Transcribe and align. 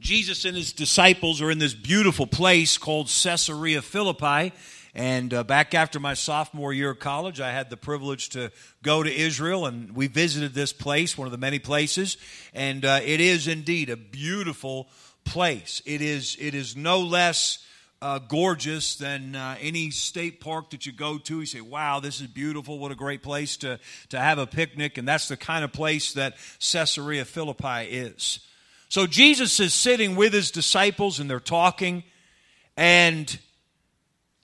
Jesus 0.00 0.44
and 0.44 0.56
his 0.56 0.72
disciples 0.72 1.42
are 1.42 1.50
in 1.50 1.58
this 1.58 1.74
beautiful 1.74 2.26
place 2.26 2.78
called 2.78 3.08
Caesarea 3.08 3.82
Philippi. 3.82 4.52
And 4.94 5.34
uh, 5.34 5.44
back 5.44 5.74
after 5.74 6.00
my 6.00 6.14
sophomore 6.14 6.72
year 6.72 6.90
of 6.90 6.98
college, 6.98 7.40
I 7.40 7.52
had 7.52 7.68
the 7.68 7.76
privilege 7.76 8.30
to 8.30 8.50
go 8.82 9.02
to 9.02 9.12
Israel, 9.12 9.66
and 9.66 9.94
we 9.94 10.06
visited 10.06 10.54
this 10.54 10.72
place, 10.72 11.18
one 11.18 11.26
of 11.26 11.32
the 11.32 11.38
many 11.38 11.58
places. 11.58 12.16
And 12.54 12.84
uh, 12.84 13.00
it 13.04 13.20
is 13.20 13.48
indeed 13.48 13.90
a 13.90 13.96
beautiful 13.96 14.88
place. 15.24 15.82
It 15.84 16.00
is, 16.00 16.36
it 16.40 16.54
is 16.54 16.76
no 16.76 17.00
less 17.00 17.64
uh, 18.00 18.20
gorgeous 18.20 18.96
than 18.96 19.34
uh, 19.34 19.56
any 19.60 19.90
state 19.90 20.40
park 20.40 20.70
that 20.70 20.86
you 20.86 20.92
go 20.92 21.18
to. 21.18 21.40
You 21.40 21.46
say, 21.46 21.60
wow, 21.60 22.00
this 22.00 22.20
is 22.20 22.28
beautiful. 22.28 22.78
What 22.78 22.92
a 22.92 22.96
great 22.96 23.22
place 23.22 23.56
to, 23.58 23.78
to 24.10 24.18
have 24.18 24.38
a 24.38 24.46
picnic. 24.46 24.96
And 24.96 25.06
that's 25.06 25.28
the 25.28 25.36
kind 25.36 25.64
of 25.64 25.72
place 25.72 26.12
that 26.12 26.36
Caesarea 26.60 27.24
Philippi 27.24 27.84
is. 27.90 28.40
So 28.88 29.06
Jesus 29.06 29.60
is 29.60 29.74
sitting 29.74 30.16
with 30.16 30.32
his 30.32 30.50
disciples 30.50 31.20
and 31.20 31.28
they're 31.28 31.40
talking. 31.40 32.04
And 32.76 33.38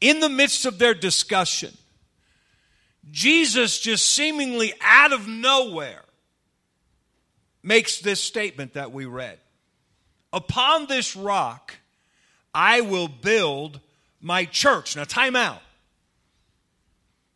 in 0.01 0.21
the 0.21 0.29
midst 0.29 0.67
of 0.67 0.79
their 0.79 0.95
discussion, 0.95 1.73
Jesus 3.11 3.79
just 3.79 4.07
seemingly 4.07 4.75
out 4.81 5.13
of 5.13 5.27
nowhere 5.27 6.03
makes 7.63 8.01
this 8.01 8.21
statement 8.21 8.75
that 8.75 8.93
we 8.93 9.07
read 9.07 9.39
Upon 10.33 10.87
this 10.87 11.15
rock, 11.15 11.77
I 12.53 12.81
will 12.81 13.09
build 13.09 13.81
my 14.21 14.45
church. 14.45 14.97
Now, 14.97 15.05
time 15.05 15.37
out. 15.37 15.63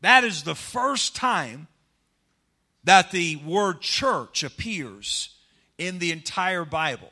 That 0.00 0.24
is 0.24 0.42
the 0.42 0.54
first 0.54 1.14
time 1.14 1.68
that 2.84 3.10
the 3.12 3.36
word 3.36 3.80
church 3.80 4.42
appears 4.42 5.30
in 5.78 5.98
the 5.98 6.12
entire 6.12 6.64
Bible. 6.64 7.10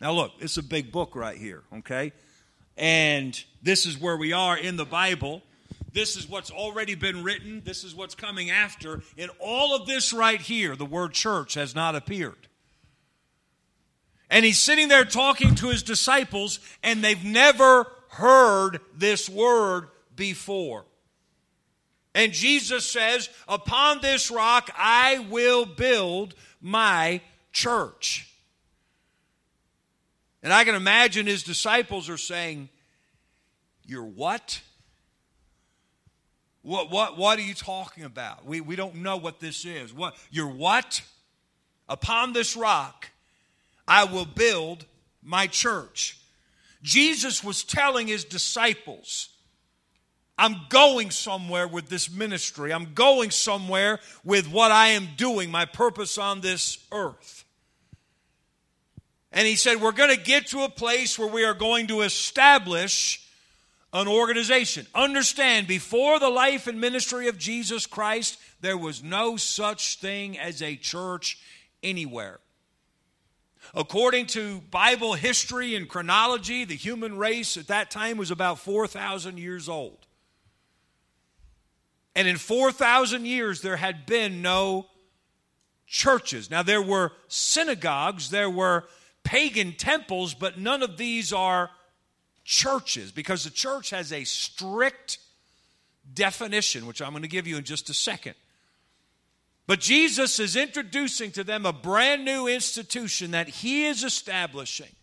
Now, 0.00 0.12
look, 0.12 0.32
it's 0.40 0.58
a 0.58 0.62
big 0.62 0.92
book 0.92 1.16
right 1.16 1.38
here, 1.38 1.62
okay? 1.78 2.12
And 2.76 3.42
this 3.62 3.86
is 3.86 3.98
where 3.98 4.16
we 4.16 4.32
are 4.32 4.58
in 4.58 4.76
the 4.76 4.84
Bible. 4.84 5.42
This 5.92 6.16
is 6.16 6.28
what's 6.28 6.50
already 6.50 6.94
been 6.94 7.22
written. 7.22 7.62
This 7.64 7.84
is 7.84 7.94
what's 7.94 8.14
coming 8.14 8.50
after. 8.50 9.00
In 9.16 9.30
all 9.38 9.74
of 9.74 9.86
this 9.86 10.12
right 10.12 10.40
here, 10.40 10.76
the 10.76 10.84
word 10.84 11.12
church 11.12 11.54
has 11.54 11.74
not 11.74 11.94
appeared. 11.94 12.48
And 14.28 14.44
he's 14.44 14.58
sitting 14.58 14.88
there 14.88 15.04
talking 15.04 15.54
to 15.54 15.68
his 15.68 15.82
disciples, 15.82 16.58
and 16.82 17.02
they've 17.02 17.24
never 17.24 17.86
heard 18.08 18.80
this 18.94 19.30
word 19.30 19.88
before. 20.14 20.84
And 22.14 22.32
Jesus 22.32 22.84
says, 22.84 23.28
Upon 23.46 24.00
this 24.00 24.30
rock 24.30 24.70
I 24.76 25.26
will 25.30 25.64
build 25.64 26.34
my 26.60 27.20
church. 27.56 28.28
And 30.42 30.52
I 30.52 30.62
can 30.64 30.74
imagine 30.74 31.26
his 31.26 31.42
disciples 31.42 32.08
are 32.10 32.18
saying, 32.18 32.68
You're 33.86 34.04
what? 34.04 34.60
What, 36.62 36.90
what, 36.90 37.16
what 37.16 37.38
are 37.38 37.42
you 37.42 37.54
talking 37.54 38.04
about? 38.04 38.44
We, 38.44 38.60
we 38.60 38.76
don't 38.76 38.96
know 38.96 39.16
what 39.16 39.40
this 39.40 39.64
is. 39.64 39.94
What, 39.94 40.16
you're 40.30 40.48
what? 40.48 41.00
Upon 41.88 42.32
this 42.32 42.56
rock, 42.56 43.08
I 43.86 44.04
will 44.04 44.24
build 44.24 44.84
my 45.22 45.46
church. 45.46 46.18
Jesus 46.82 47.42
was 47.42 47.62
telling 47.62 48.08
his 48.08 48.24
disciples, 48.24 49.28
I'm 50.36 50.56
going 50.68 51.12
somewhere 51.12 51.68
with 51.68 51.88
this 51.88 52.10
ministry. 52.10 52.72
I'm 52.72 52.94
going 52.94 53.30
somewhere 53.30 54.00
with 54.24 54.50
what 54.50 54.72
I 54.72 54.88
am 54.88 55.08
doing, 55.16 55.50
my 55.50 55.64
purpose 55.66 56.18
on 56.18 56.40
this 56.40 56.78
earth. 56.90 57.35
And 59.36 59.46
he 59.46 59.54
said, 59.54 59.82
We're 59.82 59.92
going 59.92 60.16
to 60.16 60.20
get 60.20 60.46
to 60.48 60.62
a 60.62 60.68
place 60.70 61.18
where 61.18 61.28
we 61.28 61.44
are 61.44 61.52
going 61.52 61.88
to 61.88 62.00
establish 62.00 63.22
an 63.92 64.08
organization. 64.08 64.86
Understand, 64.94 65.66
before 65.66 66.18
the 66.18 66.30
life 66.30 66.66
and 66.66 66.80
ministry 66.80 67.28
of 67.28 67.36
Jesus 67.36 67.84
Christ, 67.84 68.38
there 68.62 68.78
was 68.78 69.04
no 69.04 69.36
such 69.36 69.98
thing 69.98 70.38
as 70.38 70.62
a 70.62 70.74
church 70.74 71.38
anywhere. 71.82 72.40
According 73.74 74.26
to 74.28 74.62
Bible 74.70 75.12
history 75.12 75.74
and 75.74 75.86
chronology, 75.86 76.64
the 76.64 76.74
human 76.74 77.18
race 77.18 77.58
at 77.58 77.66
that 77.66 77.90
time 77.90 78.16
was 78.16 78.30
about 78.30 78.58
4,000 78.58 79.38
years 79.38 79.68
old. 79.68 80.06
And 82.14 82.26
in 82.26 82.38
4,000 82.38 83.26
years, 83.26 83.60
there 83.60 83.76
had 83.76 84.06
been 84.06 84.40
no 84.40 84.86
churches. 85.86 86.50
Now, 86.50 86.62
there 86.62 86.80
were 86.80 87.12
synagogues, 87.28 88.30
there 88.30 88.48
were 88.48 88.84
pagan 89.26 89.72
temples, 89.72 90.34
but 90.34 90.56
none 90.56 90.84
of 90.84 90.96
these 90.96 91.32
are 91.32 91.68
churches 92.44 93.10
because 93.10 93.42
the 93.42 93.50
church 93.50 93.90
has 93.90 94.12
a 94.12 94.22
strict 94.22 95.18
definition, 96.14 96.86
which 96.86 97.02
I'm 97.02 97.10
going 97.10 97.22
to 97.22 97.28
give 97.28 97.48
you 97.48 97.56
in 97.56 97.64
just 97.64 97.90
a 97.90 97.94
second. 97.94 98.34
But 99.66 99.80
Jesus 99.80 100.38
is 100.38 100.54
introducing 100.54 101.32
to 101.32 101.42
them 101.42 101.66
a 101.66 101.72
brand 101.72 102.24
new 102.24 102.46
institution 102.46 103.32
that 103.32 103.48
he 103.48 103.86
is 103.86 104.04
establishing. 104.04 104.94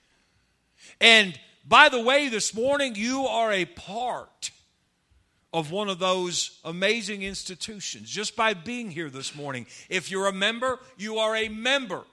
And 1.01 1.37
by 1.67 1.89
the 1.89 2.01
way, 2.01 2.29
this 2.29 2.53
morning 2.53 2.95
you 2.95 3.25
are 3.25 3.51
a 3.51 3.65
part 3.65 4.51
of 5.51 5.69
one 5.69 5.89
of 5.89 5.99
those 5.99 6.61
amazing 6.63 7.23
institutions 7.23 8.09
just 8.09 8.37
by 8.37 8.53
being 8.53 8.89
here 8.89 9.09
this 9.09 9.35
morning. 9.35 9.65
If 9.89 10.09
you're 10.09 10.27
a 10.27 10.33
member, 10.33 10.79
you 10.97 11.17
are 11.17 11.35
a 11.35 11.49
member 11.49 12.03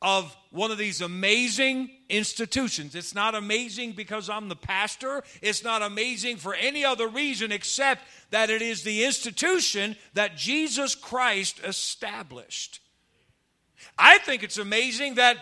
of 0.00 0.36
one 0.50 0.70
of 0.70 0.78
these 0.78 1.00
amazing 1.00 1.90
institutions. 2.08 2.94
It's 2.94 3.14
not 3.14 3.34
amazing 3.34 3.92
because 3.92 4.30
I'm 4.30 4.48
the 4.48 4.56
pastor. 4.56 5.24
It's 5.42 5.64
not 5.64 5.82
amazing 5.82 6.36
for 6.36 6.54
any 6.54 6.84
other 6.84 7.08
reason 7.08 7.50
except 7.50 8.02
that 8.30 8.48
it 8.48 8.62
is 8.62 8.82
the 8.82 9.04
institution 9.04 9.96
that 10.14 10.36
Jesus 10.36 10.94
Christ 10.94 11.60
established. 11.64 12.80
I 13.98 14.18
think 14.18 14.42
it's 14.42 14.58
amazing 14.58 15.16
that 15.16 15.36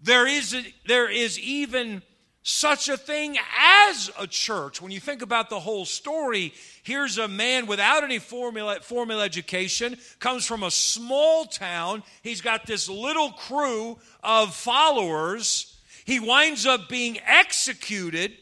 there 0.00 0.26
is, 0.26 0.56
there 0.86 1.10
is 1.10 1.38
even 1.40 2.02
such 2.48 2.88
a 2.88 2.96
thing 2.96 3.36
as 3.58 4.10
a 4.18 4.26
church. 4.26 4.80
When 4.80 4.90
you 4.90 5.00
think 5.00 5.20
about 5.20 5.50
the 5.50 5.60
whole 5.60 5.84
story, 5.84 6.54
here's 6.82 7.18
a 7.18 7.28
man 7.28 7.66
without 7.66 8.04
any 8.04 8.18
formula, 8.18 8.78
formal 8.80 9.20
education, 9.20 9.98
comes 10.18 10.46
from 10.46 10.62
a 10.62 10.70
small 10.70 11.44
town. 11.44 12.02
He's 12.22 12.40
got 12.40 12.66
this 12.66 12.88
little 12.88 13.32
crew 13.32 13.98
of 14.22 14.54
followers. 14.54 15.78
He 16.06 16.20
winds 16.20 16.64
up 16.64 16.88
being 16.88 17.18
executed, 17.26 18.32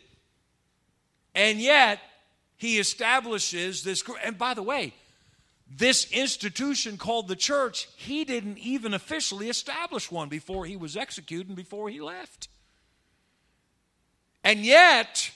and 1.34 1.59
yet 1.59 1.99
he 2.56 2.78
establishes 2.78 3.83
this 3.83 4.03
group. 4.03 4.19
And 4.22 4.39
by 4.39 4.55
the 4.55 4.62
way, 4.62 4.95
this 5.69 6.09
institution 6.12 6.97
called 6.97 7.27
the 7.27 7.34
church, 7.34 7.89
he 7.97 8.25
didn't 8.25 8.59
even 8.59 8.95
officially 8.95 9.50
establish 9.50 10.12
one 10.12 10.28
before 10.28 10.65
he 10.65 10.77
was 10.77 10.97
executed 10.97 11.49
and 11.49 11.56
before 11.56 11.91
he 11.91 12.00
left. 12.00 12.47
And 14.47 14.61
yet, 14.61 15.33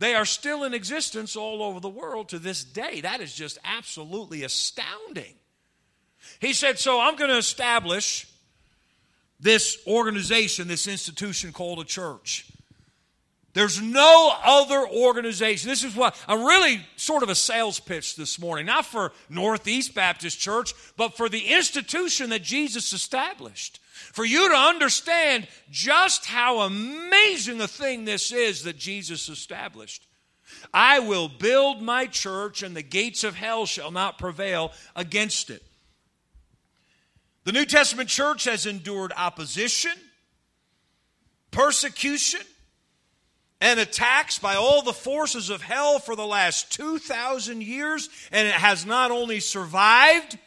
they 0.00 0.16
are 0.16 0.24
still 0.24 0.64
in 0.64 0.74
existence 0.74 1.36
all 1.36 1.62
over 1.62 1.78
the 1.78 1.88
world 1.88 2.30
to 2.30 2.40
this 2.40 2.64
day. 2.64 3.02
That 3.02 3.20
is 3.20 3.32
just 3.32 3.56
absolutely 3.64 4.42
astounding. 4.42 5.32
He 6.40 6.52
said, 6.52 6.80
So 6.80 7.00
I'm 7.00 7.14
going 7.14 7.30
to 7.30 7.38
establish 7.38 8.26
this 9.38 9.78
organization, 9.86 10.66
this 10.66 10.88
institution 10.88 11.52
called 11.52 11.78
a 11.78 11.84
church. 11.84 12.50
There's 13.52 13.80
no 13.80 14.34
other 14.44 14.88
organization. 14.88 15.70
This 15.70 15.84
is 15.84 15.94
what 15.94 16.20
I'm 16.26 16.44
really 16.44 16.84
sort 16.96 17.22
of 17.22 17.28
a 17.28 17.34
sales 17.36 17.78
pitch 17.78 18.16
this 18.16 18.40
morning, 18.40 18.66
not 18.66 18.86
for 18.86 19.12
Northeast 19.30 19.94
Baptist 19.94 20.40
Church, 20.40 20.74
but 20.96 21.16
for 21.16 21.28
the 21.28 21.54
institution 21.54 22.30
that 22.30 22.42
Jesus 22.42 22.92
established 22.92 23.78
for 24.12 24.24
you 24.24 24.48
to 24.48 24.54
understand 24.54 25.46
just 25.70 26.26
how 26.26 26.60
amazing 26.60 27.60
a 27.60 27.68
thing 27.68 28.04
this 28.04 28.32
is 28.32 28.64
that 28.64 28.76
Jesus 28.76 29.28
established. 29.28 30.06
I 30.72 31.00
will 31.00 31.28
build 31.28 31.82
my 31.82 32.06
church, 32.06 32.62
and 32.62 32.76
the 32.76 32.82
gates 32.82 33.24
of 33.24 33.34
hell 33.34 33.66
shall 33.66 33.90
not 33.90 34.18
prevail 34.18 34.72
against 34.94 35.50
it. 35.50 35.62
The 37.44 37.52
New 37.52 37.64
Testament 37.64 38.08
church 38.08 38.44
has 38.44 38.66
endured 38.66 39.12
opposition, 39.16 39.92
persecution, 41.50 42.40
and 43.60 43.80
attacks 43.80 44.38
by 44.38 44.56
all 44.56 44.82
the 44.82 44.92
forces 44.92 45.48
of 45.48 45.62
hell 45.62 45.98
for 45.98 46.14
the 46.14 46.26
last 46.26 46.72
2,000 46.72 47.62
years, 47.62 48.08
and 48.30 48.46
it 48.46 48.54
has 48.54 48.84
not 48.84 49.10
only 49.10 49.40
survived, 49.40 50.38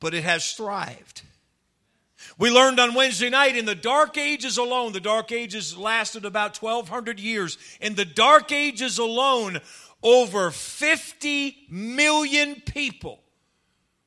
but 0.00 0.14
it 0.14 0.24
has 0.24 0.52
thrived. 0.52 1.22
We 2.36 2.50
learned 2.50 2.80
on 2.80 2.94
Wednesday 2.94 3.30
night 3.30 3.56
in 3.56 3.64
the 3.64 3.76
Dark 3.76 4.18
Ages 4.18 4.58
alone, 4.58 4.92
the 4.92 5.00
Dark 5.00 5.30
Ages 5.30 5.76
lasted 5.76 6.24
about 6.24 6.60
1,200 6.60 7.20
years. 7.20 7.58
In 7.80 7.94
the 7.94 8.04
Dark 8.04 8.50
Ages 8.50 8.98
alone, 8.98 9.60
over 10.02 10.50
50 10.50 11.56
million 11.70 12.56
people 12.56 13.20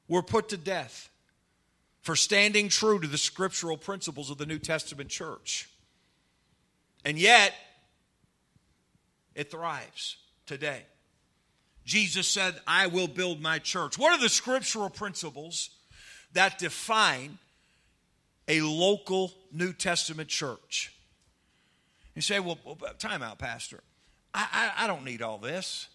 were 0.08 0.22
put 0.22 0.50
to 0.50 0.58
death 0.58 1.10
for 2.02 2.16
standing 2.16 2.70
true 2.70 3.00
to 3.00 3.08
the 3.08 3.18
scriptural 3.18 3.78
principles 3.78 4.30
of 4.30 4.38
the 4.38 4.46
New 4.46 4.60
Testament 4.60 5.10
church. 5.10 5.70
And 7.06 7.18
yet, 7.18 7.54
it 9.36 9.52
thrives 9.52 10.18
today. 10.46 10.84
Jesus 11.86 12.28
said, 12.28 12.56
I 12.68 12.88
will 12.88 13.08
build 13.08 13.42
my 13.42 13.60
church. 13.60 13.98
What 13.98 14.12
are 14.12 14.22
the 14.22 14.30
scriptural 14.30 14.90
principles 14.90 15.70
that 16.34 16.60
define 16.60 17.38
a 18.48 18.62
local 18.62 19.34
New 19.52 19.74
Testament 19.74 20.30
church? 20.30 20.94
You 22.16 22.22
say, 22.22 22.40
well, 22.40 22.58
time 22.98 23.22
out, 23.22 23.38
Pastor. 23.38 23.84
I, 24.34 24.72
I, 24.78 24.84
I 24.84 24.88
don't 24.88 25.04
need 25.06 25.22
all 25.22 25.38
this. 25.38 25.88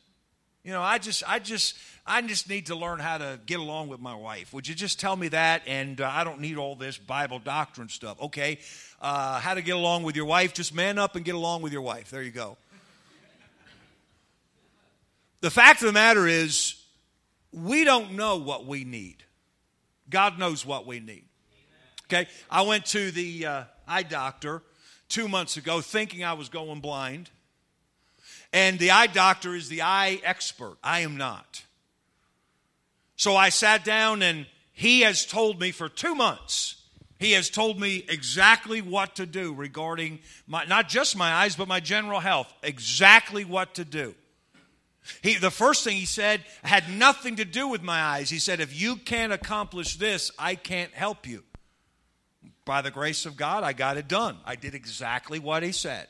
You 0.64 0.70
know, 0.70 0.80
I 0.80 0.98
just, 0.98 1.24
I 1.28 1.40
just, 1.40 1.76
I 2.06 2.22
just 2.22 2.48
need 2.48 2.66
to 2.66 2.76
learn 2.76 3.00
how 3.00 3.18
to 3.18 3.40
get 3.46 3.58
along 3.58 3.88
with 3.88 3.98
my 3.98 4.14
wife. 4.14 4.52
Would 4.52 4.68
you 4.68 4.76
just 4.76 5.00
tell 5.00 5.16
me 5.16 5.28
that? 5.28 5.62
And 5.66 6.00
uh, 6.00 6.08
I 6.08 6.22
don't 6.22 6.40
need 6.40 6.56
all 6.56 6.76
this 6.76 6.96
Bible 6.96 7.40
doctrine 7.40 7.88
stuff. 7.88 8.20
Okay, 8.22 8.60
uh, 9.00 9.40
how 9.40 9.54
to 9.54 9.62
get 9.62 9.74
along 9.74 10.04
with 10.04 10.14
your 10.14 10.24
wife? 10.24 10.54
Just 10.54 10.72
man 10.72 10.98
up 10.98 11.16
and 11.16 11.24
get 11.24 11.34
along 11.34 11.62
with 11.62 11.72
your 11.72 11.82
wife. 11.82 12.10
There 12.10 12.22
you 12.22 12.30
go. 12.30 12.56
the 15.40 15.50
fact 15.50 15.82
of 15.82 15.86
the 15.86 15.92
matter 15.92 16.28
is, 16.28 16.76
we 17.52 17.82
don't 17.82 18.12
know 18.12 18.36
what 18.36 18.64
we 18.64 18.84
need. 18.84 19.24
God 20.08 20.38
knows 20.38 20.64
what 20.64 20.86
we 20.86 21.00
need. 21.00 21.24
Okay, 22.12 22.28
I 22.50 22.60
went 22.60 22.84
to 22.86 23.10
the 23.10 23.46
uh, 23.46 23.64
eye 23.88 24.02
doctor 24.02 24.60
two 25.08 25.28
months 25.28 25.56
ago, 25.56 25.80
thinking 25.80 26.22
I 26.22 26.34
was 26.34 26.50
going 26.50 26.80
blind. 26.80 27.30
And 28.52 28.78
the 28.78 28.90
eye 28.90 29.06
doctor 29.06 29.54
is 29.54 29.70
the 29.70 29.80
eye 29.80 30.20
expert. 30.22 30.76
I 30.84 31.00
am 31.00 31.16
not. 31.16 31.62
So 33.16 33.34
I 33.34 33.48
sat 33.48 33.82
down 33.82 34.20
and 34.20 34.44
he 34.74 35.00
has 35.00 35.24
told 35.24 35.58
me 35.58 35.70
for 35.70 35.88
two 35.88 36.14
months, 36.14 36.82
he 37.18 37.32
has 37.32 37.48
told 37.48 37.80
me 37.80 38.04
exactly 38.06 38.82
what 38.82 39.16
to 39.16 39.24
do 39.24 39.54
regarding 39.54 40.18
my, 40.46 40.66
not 40.66 40.90
just 40.90 41.16
my 41.16 41.32
eyes, 41.32 41.56
but 41.56 41.66
my 41.66 41.80
general 41.80 42.20
health. 42.20 42.52
Exactly 42.62 43.46
what 43.46 43.72
to 43.76 43.86
do. 43.86 44.14
He, 45.22 45.36
the 45.36 45.50
first 45.50 45.82
thing 45.82 45.96
he 45.96 46.04
said 46.04 46.42
had 46.62 46.90
nothing 46.90 47.36
to 47.36 47.46
do 47.46 47.68
with 47.68 47.82
my 47.82 48.02
eyes. 48.02 48.28
He 48.28 48.38
said, 48.38 48.60
If 48.60 48.78
you 48.78 48.96
can't 48.96 49.32
accomplish 49.32 49.96
this, 49.96 50.30
I 50.38 50.56
can't 50.56 50.92
help 50.92 51.26
you. 51.26 51.42
By 52.64 52.82
the 52.82 52.90
grace 52.90 53.26
of 53.26 53.36
God, 53.36 53.64
I 53.64 53.72
got 53.72 53.96
it 53.96 54.08
done. 54.08 54.36
I 54.44 54.56
did 54.56 54.74
exactly 54.74 55.38
what 55.38 55.62
he 55.62 55.72
said. 55.72 56.06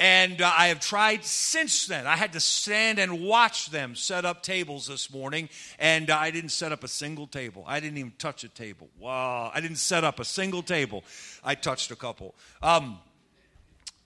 And 0.00 0.40
uh, 0.40 0.52
I 0.56 0.68
have 0.68 0.78
tried 0.78 1.24
since 1.24 1.86
then. 1.86 2.06
I 2.06 2.16
had 2.16 2.34
to 2.34 2.40
stand 2.40 3.00
and 3.00 3.20
watch 3.20 3.70
them 3.70 3.96
set 3.96 4.24
up 4.24 4.44
tables 4.44 4.86
this 4.86 5.12
morning, 5.12 5.48
and 5.78 6.08
uh, 6.08 6.16
I 6.16 6.30
didn't 6.30 6.50
set 6.50 6.70
up 6.70 6.84
a 6.84 6.88
single 6.88 7.26
table. 7.26 7.64
I 7.66 7.80
didn't 7.80 7.98
even 7.98 8.12
touch 8.16 8.44
a 8.44 8.48
table. 8.48 8.88
Wow. 8.98 9.50
I 9.52 9.60
didn't 9.60 9.78
set 9.78 10.04
up 10.04 10.20
a 10.20 10.24
single 10.24 10.62
table. 10.62 11.02
I 11.42 11.56
touched 11.56 11.90
a 11.90 11.96
couple. 11.96 12.36
Um, 12.62 12.98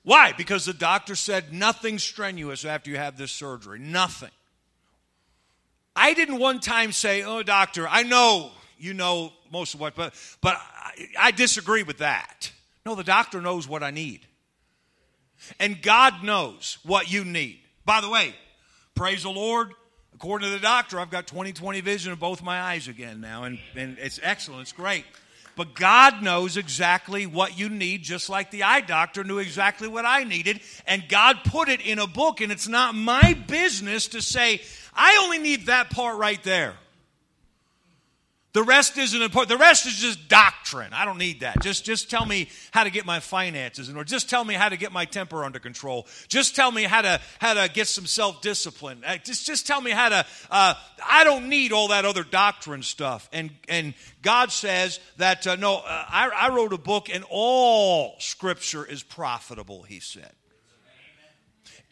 why? 0.02 0.32
Because 0.32 0.64
the 0.64 0.72
doctor 0.72 1.14
said 1.14 1.52
nothing 1.52 1.98
strenuous 1.98 2.64
after 2.64 2.90
you 2.90 2.96
have 2.96 3.18
this 3.18 3.30
surgery. 3.30 3.78
Nothing. 3.78 4.30
I 5.94 6.14
didn't 6.14 6.38
one 6.38 6.60
time 6.60 6.92
say, 6.92 7.22
Oh, 7.22 7.42
doctor, 7.42 7.86
I 7.86 8.02
know 8.02 8.50
you 8.82 8.94
know 8.94 9.32
most 9.50 9.74
of 9.74 9.80
what, 9.80 9.94
but, 9.94 10.12
but 10.40 10.54
I, 10.54 11.06
I 11.18 11.30
disagree 11.30 11.84
with 11.84 11.98
that. 11.98 12.50
No, 12.84 12.94
the 12.96 13.04
doctor 13.04 13.40
knows 13.40 13.68
what 13.68 13.82
I 13.82 13.92
need. 13.92 14.26
And 15.60 15.80
God 15.80 16.24
knows 16.24 16.78
what 16.82 17.10
you 17.10 17.24
need. 17.24 17.60
By 17.84 18.00
the 18.00 18.08
way, 18.08 18.34
praise 18.94 19.22
the 19.22 19.30
Lord. 19.30 19.72
According 20.14 20.48
to 20.48 20.54
the 20.54 20.60
doctor, 20.60 20.98
I've 21.00 21.10
got 21.10 21.26
20 21.26 21.52
20 21.52 21.80
vision 21.80 22.12
of 22.12 22.20
both 22.20 22.42
my 22.42 22.60
eyes 22.60 22.88
again 22.88 23.20
now, 23.20 23.44
and, 23.44 23.58
and 23.76 23.98
it's 23.98 24.20
excellent. 24.22 24.62
It's 24.62 24.72
great. 24.72 25.04
But 25.54 25.74
God 25.74 26.22
knows 26.22 26.56
exactly 26.56 27.26
what 27.26 27.58
you 27.58 27.68
need, 27.68 28.02
just 28.02 28.28
like 28.28 28.50
the 28.50 28.62
eye 28.62 28.80
doctor 28.80 29.22
knew 29.22 29.38
exactly 29.38 29.86
what 29.86 30.06
I 30.06 30.24
needed. 30.24 30.60
And 30.86 31.04
God 31.08 31.40
put 31.44 31.68
it 31.68 31.80
in 31.80 31.98
a 31.98 32.06
book, 32.06 32.40
and 32.40 32.50
it's 32.50 32.68
not 32.68 32.94
my 32.94 33.34
business 33.46 34.08
to 34.08 34.22
say, 34.22 34.62
I 34.94 35.20
only 35.22 35.38
need 35.38 35.66
that 35.66 35.90
part 35.90 36.18
right 36.18 36.42
there. 36.42 36.74
The 38.52 38.62
rest 38.62 38.98
isn't 38.98 39.22
important. 39.22 39.48
The 39.48 39.56
rest 39.56 39.86
is 39.86 39.94
just 39.94 40.28
doctrine. 40.28 40.92
I 40.92 41.06
don't 41.06 41.16
need 41.16 41.40
that. 41.40 41.62
Just, 41.62 41.86
just 41.86 42.10
tell 42.10 42.26
me 42.26 42.50
how 42.70 42.84
to 42.84 42.90
get 42.90 43.06
my 43.06 43.18
finances 43.18 43.88
in 43.88 43.96
order. 43.96 44.06
Just 44.06 44.28
tell 44.28 44.44
me 44.44 44.52
how 44.52 44.68
to 44.68 44.76
get 44.76 44.92
my 44.92 45.06
temper 45.06 45.42
under 45.42 45.58
control. 45.58 46.06
Just 46.28 46.54
tell 46.54 46.70
me 46.70 46.82
how 46.82 47.00
to, 47.00 47.18
how 47.38 47.54
to 47.54 47.72
get 47.72 47.88
some 47.88 48.04
self 48.04 48.42
discipline. 48.42 49.02
Uh, 49.06 49.16
just, 49.16 49.46
just 49.46 49.66
tell 49.66 49.80
me 49.80 49.90
how 49.90 50.10
to, 50.10 50.26
uh, 50.50 50.74
I 51.06 51.24
don't 51.24 51.48
need 51.48 51.72
all 51.72 51.88
that 51.88 52.04
other 52.04 52.24
doctrine 52.24 52.82
stuff. 52.82 53.26
And, 53.32 53.52
and 53.70 53.94
God 54.20 54.52
says 54.52 55.00
that, 55.16 55.46
uh, 55.46 55.56
no, 55.56 55.76
uh, 55.76 55.80
I, 55.86 56.28
I 56.28 56.54
wrote 56.54 56.74
a 56.74 56.78
book 56.78 57.08
and 57.08 57.24
all 57.30 58.16
scripture 58.18 58.84
is 58.84 59.02
profitable, 59.02 59.82
he 59.82 60.00
said. 60.00 60.32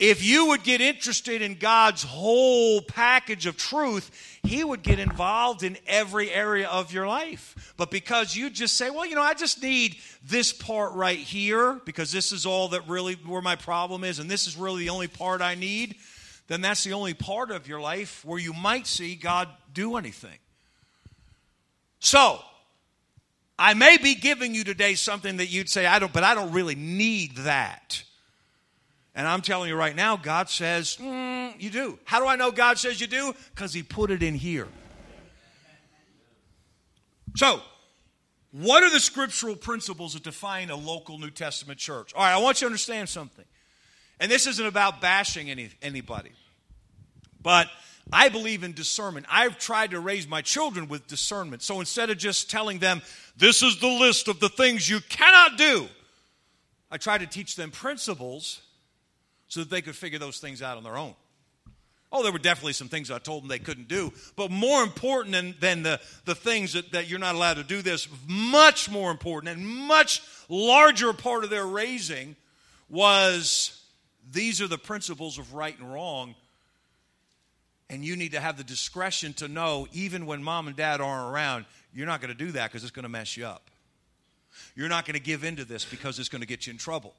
If 0.00 0.24
you 0.24 0.46
would 0.46 0.64
get 0.64 0.80
interested 0.80 1.42
in 1.42 1.56
God's 1.56 2.02
whole 2.02 2.80
package 2.80 3.44
of 3.44 3.58
truth, 3.58 4.10
He 4.42 4.64
would 4.64 4.82
get 4.82 4.98
involved 4.98 5.62
in 5.62 5.76
every 5.86 6.30
area 6.30 6.66
of 6.68 6.90
your 6.90 7.06
life. 7.06 7.74
But 7.76 7.90
because 7.90 8.34
you 8.34 8.48
just 8.48 8.78
say, 8.78 8.88
well, 8.88 9.04
you 9.04 9.14
know, 9.14 9.22
I 9.22 9.34
just 9.34 9.62
need 9.62 9.98
this 10.24 10.54
part 10.54 10.94
right 10.94 11.18
here 11.18 11.74
because 11.84 12.10
this 12.10 12.32
is 12.32 12.46
all 12.46 12.68
that 12.68 12.88
really 12.88 13.12
where 13.14 13.42
my 13.42 13.56
problem 13.56 14.02
is 14.02 14.18
and 14.18 14.30
this 14.30 14.46
is 14.46 14.56
really 14.56 14.84
the 14.84 14.88
only 14.88 15.06
part 15.06 15.42
I 15.42 15.54
need, 15.54 15.96
then 16.48 16.62
that's 16.62 16.82
the 16.82 16.94
only 16.94 17.12
part 17.12 17.50
of 17.50 17.68
your 17.68 17.80
life 17.82 18.24
where 18.24 18.38
you 18.38 18.54
might 18.54 18.86
see 18.86 19.16
God 19.16 19.48
do 19.74 19.98
anything. 19.98 20.38
So, 21.98 22.40
I 23.58 23.74
may 23.74 23.98
be 23.98 24.14
giving 24.14 24.54
you 24.54 24.64
today 24.64 24.94
something 24.94 25.36
that 25.36 25.50
you'd 25.50 25.68
say, 25.68 25.84
I 25.84 25.98
don't, 25.98 26.10
but 26.10 26.24
I 26.24 26.34
don't 26.34 26.52
really 26.52 26.74
need 26.74 27.36
that. 27.36 28.02
And 29.14 29.26
I'm 29.26 29.42
telling 29.42 29.68
you 29.68 29.76
right 29.76 29.94
now, 29.94 30.16
God 30.16 30.48
says, 30.48 30.96
mm, 31.00 31.60
you 31.60 31.70
do. 31.70 31.98
How 32.04 32.20
do 32.20 32.26
I 32.26 32.36
know 32.36 32.52
God 32.52 32.78
says 32.78 33.00
you 33.00 33.06
do? 33.06 33.34
Because 33.54 33.72
He 33.72 33.82
put 33.82 34.10
it 34.10 34.22
in 34.22 34.34
here. 34.34 34.68
So, 37.36 37.60
what 38.52 38.82
are 38.82 38.90
the 38.90 39.00
scriptural 39.00 39.54
principles 39.54 40.14
that 40.14 40.24
define 40.24 40.70
a 40.70 40.76
local 40.76 41.18
New 41.18 41.30
Testament 41.30 41.78
church? 41.78 42.12
All 42.14 42.22
right, 42.22 42.32
I 42.32 42.38
want 42.38 42.60
you 42.60 42.66
to 42.66 42.66
understand 42.66 43.08
something. 43.08 43.44
And 44.18 44.30
this 44.30 44.46
isn't 44.46 44.66
about 44.66 45.00
bashing 45.00 45.50
any, 45.50 45.70
anybody, 45.80 46.32
but 47.40 47.68
I 48.12 48.28
believe 48.28 48.64
in 48.64 48.72
discernment. 48.72 49.26
I've 49.30 49.58
tried 49.58 49.92
to 49.92 50.00
raise 50.00 50.28
my 50.28 50.42
children 50.42 50.88
with 50.88 51.06
discernment. 51.06 51.62
So 51.62 51.80
instead 51.80 52.10
of 52.10 52.18
just 52.18 52.50
telling 52.50 52.80
them, 52.80 53.02
this 53.36 53.62
is 53.62 53.78
the 53.80 53.88
list 53.88 54.28
of 54.28 54.40
the 54.40 54.48
things 54.48 54.88
you 54.88 55.00
cannot 55.08 55.56
do, 55.56 55.88
I 56.90 56.96
try 56.96 57.18
to 57.18 57.26
teach 57.26 57.54
them 57.54 57.70
principles 57.70 58.62
so 59.50 59.60
that 59.60 59.68
they 59.68 59.82
could 59.82 59.96
figure 59.96 60.18
those 60.18 60.38
things 60.38 60.62
out 60.62 60.78
on 60.78 60.84
their 60.84 60.96
own. 60.96 61.14
Oh, 62.12 62.22
there 62.22 62.32
were 62.32 62.38
definitely 62.38 62.72
some 62.72 62.88
things 62.88 63.10
I 63.10 63.18
told 63.18 63.42
them 63.42 63.48
they 63.48 63.58
couldn't 63.58 63.88
do. 63.88 64.12
But 64.34 64.50
more 64.50 64.82
important 64.82 65.32
than, 65.32 65.54
than 65.60 65.82
the, 65.82 66.00
the 66.24 66.34
things 66.34 66.72
that, 66.72 66.92
that 66.92 67.08
you're 67.08 67.18
not 67.18 67.34
allowed 67.34 67.54
to 67.54 67.64
do 67.64 67.82
this, 67.82 68.08
much 68.26 68.90
more 68.90 69.10
important 69.10 69.56
and 69.56 69.66
much 69.66 70.22
larger 70.48 71.12
part 71.12 71.44
of 71.44 71.50
their 71.50 71.66
raising 71.66 72.36
was 72.88 73.80
these 74.32 74.60
are 74.60 74.66
the 74.66 74.78
principles 74.78 75.38
of 75.38 75.52
right 75.52 75.78
and 75.78 75.92
wrong. 75.92 76.34
And 77.88 78.04
you 78.04 78.16
need 78.16 78.32
to 78.32 78.40
have 78.40 78.56
the 78.56 78.64
discretion 78.64 79.32
to 79.34 79.48
know, 79.48 79.88
even 79.92 80.26
when 80.26 80.42
mom 80.42 80.68
and 80.68 80.76
dad 80.76 81.00
aren't 81.00 81.32
around, 81.32 81.66
you're 81.92 82.06
not 82.06 82.20
going 82.20 82.36
to 82.36 82.38
do 82.38 82.52
that 82.52 82.70
because 82.70 82.82
it's 82.82 82.92
going 82.92 83.04
to 83.04 83.08
mess 83.08 83.36
you 83.36 83.46
up. 83.46 83.68
You're 84.76 84.88
not 84.88 85.06
going 85.06 85.14
to 85.14 85.22
give 85.22 85.42
in 85.44 85.56
to 85.56 85.64
this 85.64 85.84
because 85.84 86.20
it's 86.20 86.28
going 86.28 86.40
to 86.40 86.46
get 86.46 86.66
you 86.66 86.72
in 86.72 86.76
trouble. 86.76 87.14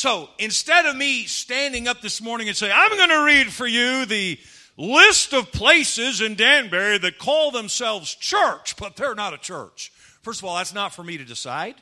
So 0.00 0.30
instead 0.38 0.86
of 0.86 0.96
me 0.96 1.24
standing 1.26 1.86
up 1.86 2.00
this 2.00 2.22
morning 2.22 2.48
and 2.48 2.56
say, 2.56 2.72
I'm 2.72 2.96
going 2.96 3.10
to 3.10 3.22
read 3.22 3.52
for 3.52 3.66
you 3.66 4.06
the 4.06 4.40
list 4.78 5.34
of 5.34 5.52
places 5.52 6.22
in 6.22 6.36
Danbury 6.36 6.96
that 6.96 7.18
call 7.18 7.50
themselves 7.50 8.14
church, 8.14 8.78
but 8.78 8.96
they're 8.96 9.14
not 9.14 9.34
a 9.34 9.36
church. 9.36 9.92
First 10.22 10.40
of 10.40 10.46
all, 10.46 10.56
that's 10.56 10.72
not 10.72 10.94
for 10.94 11.04
me 11.04 11.18
to 11.18 11.24
decide. 11.26 11.74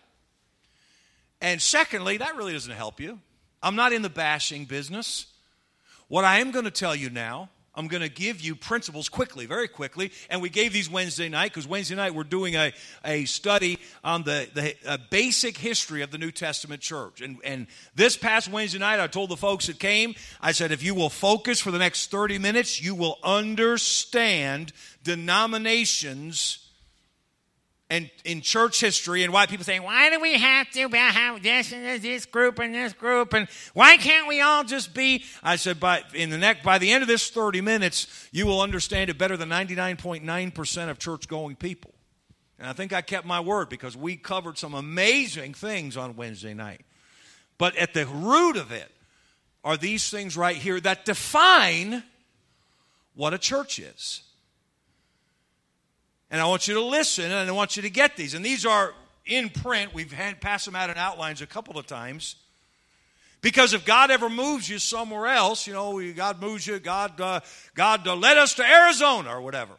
And 1.40 1.62
secondly, 1.62 2.16
that 2.16 2.34
really 2.34 2.54
doesn't 2.54 2.72
help 2.72 2.98
you. 2.98 3.20
I'm 3.62 3.76
not 3.76 3.92
in 3.92 4.02
the 4.02 4.10
bashing 4.10 4.64
business. 4.64 5.26
What 6.08 6.24
I 6.24 6.40
am 6.40 6.50
going 6.50 6.64
to 6.64 6.72
tell 6.72 6.96
you 6.96 7.10
now 7.10 7.50
I'm 7.78 7.86
going 7.86 8.02
to 8.02 8.08
give 8.08 8.40
you 8.40 8.56
principles 8.56 9.08
quickly, 9.08 9.46
very 9.46 9.68
quickly. 9.68 10.10
And 10.28 10.42
we 10.42 10.50
gave 10.50 10.72
these 10.72 10.90
Wednesday 10.90 11.28
night 11.28 11.52
because 11.52 11.68
Wednesday 11.68 11.94
night 11.94 12.12
we're 12.12 12.24
doing 12.24 12.56
a, 12.56 12.72
a 13.04 13.24
study 13.24 13.78
on 14.02 14.24
the, 14.24 14.48
the 14.52 15.00
basic 15.10 15.56
history 15.56 16.02
of 16.02 16.10
the 16.10 16.18
New 16.18 16.32
Testament 16.32 16.82
church. 16.82 17.20
And, 17.20 17.38
and 17.44 17.68
this 17.94 18.16
past 18.16 18.48
Wednesday 18.48 18.80
night, 18.80 18.98
I 18.98 19.06
told 19.06 19.30
the 19.30 19.36
folks 19.36 19.68
that 19.68 19.78
came, 19.78 20.16
I 20.40 20.50
said, 20.50 20.72
if 20.72 20.82
you 20.82 20.92
will 20.92 21.08
focus 21.08 21.60
for 21.60 21.70
the 21.70 21.78
next 21.78 22.10
30 22.10 22.38
minutes, 22.38 22.82
you 22.82 22.96
will 22.96 23.16
understand 23.22 24.72
denominations 25.04 26.67
and 27.90 28.10
in 28.24 28.42
church 28.42 28.80
history 28.80 29.24
and 29.24 29.32
why 29.32 29.46
people 29.46 29.64
say, 29.64 29.80
why 29.80 30.10
do 30.10 30.20
we 30.20 30.34
have 30.34 30.70
to 30.70 30.88
have 30.88 31.42
this 31.42 31.72
and 31.72 32.02
this 32.02 32.26
group 32.26 32.58
and 32.58 32.74
this 32.74 32.92
group 32.92 33.32
and 33.32 33.48
why 33.72 33.96
can't 33.96 34.28
we 34.28 34.40
all 34.40 34.62
just 34.62 34.92
be? 34.92 35.24
I 35.42 35.56
said, 35.56 35.80
by 35.80 36.02
in 36.14 36.30
the 36.30 36.38
neck, 36.38 36.62
by 36.62 36.78
the 36.78 36.92
end 36.92 37.02
of 37.02 37.08
this 37.08 37.30
30 37.30 37.60
minutes, 37.62 38.28
you 38.30 38.46
will 38.46 38.60
understand 38.60 39.08
it 39.08 39.16
better 39.16 39.36
than 39.36 39.48
99.9% 39.48 40.90
of 40.90 40.98
church 40.98 41.28
going 41.28 41.56
people. 41.56 41.94
And 42.58 42.68
I 42.68 42.72
think 42.72 42.92
I 42.92 43.00
kept 43.00 43.26
my 43.26 43.40
word 43.40 43.68
because 43.68 43.96
we 43.96 44.16
covered 44.16 44.58
some 44.58 44.74
amazing 44.74 45.54
things 45.54 45.96
on 45.96 46.16
Wednesday 46.16 46.54
night. 46.54 46.84
But 47.56 47.76
at 47.76 47.94
the 47.94 48.06
root 48.06 48.56
of 48.56 48.70
it 48.70 48.90
are 49.64 49.76
these 49.76 50.10
things 50.10 50.36
right 50.36 50.56
here 50.56 50.78
that 50.80 51.04
define 51.04 52.02
what 53.14 53.32
a 53.32 53.38
church 53.38 53.78
is. 53.78 54.22
And 56.30 56.40
I 56.40 56.46
want 56.46 56.68
you 56.68 56.74
to 56.74 56.82
listen 56.82 57.30
and 57.30 57.48
I 57.48 57.52
want 57.52 57.76
you 57.76 57.82
to 57.82 57.90
get 57.90 58.16
these. 58.16 58.34
And 58.34 58.44
these 58.44 58.66
are 58.66 58.94
in 59.24 59.48
print. 59.48 59.94
We've 59.94 60.12
had, 60.12 60.40
passed 60.40 60.66
them 60.66 60.76
out 60.76 60.90
in 60.90 60.96
outlines 60.96 61.40
a 61.40 61.46
couple 61.46 61.78
of 61.78 61.86
times. 61.86 62.36
Because 63.40 63.72
if 63.72 63.84
God 63.84 64.10
ever 64.10 64.28
moves 64.28 64.68
you 64.68 64.78
somewhere 64.78 65.28
else, 65.28 65.66
you 65.66 65.72
know, 65.72 66.12
God 66.12 66.40
moves 66.40 66.66
you, 66.66 66.78
God, 66.80 67.20
uh, 67.20 67.40
God 67.74 68.06
uh, 68.06 68.16
led 68.16 68.36
us 68.36 68.54
to 68.54 68.64
Arizona 68.68 69.36
or 69.36 69.40
whatever. 69.40 69.74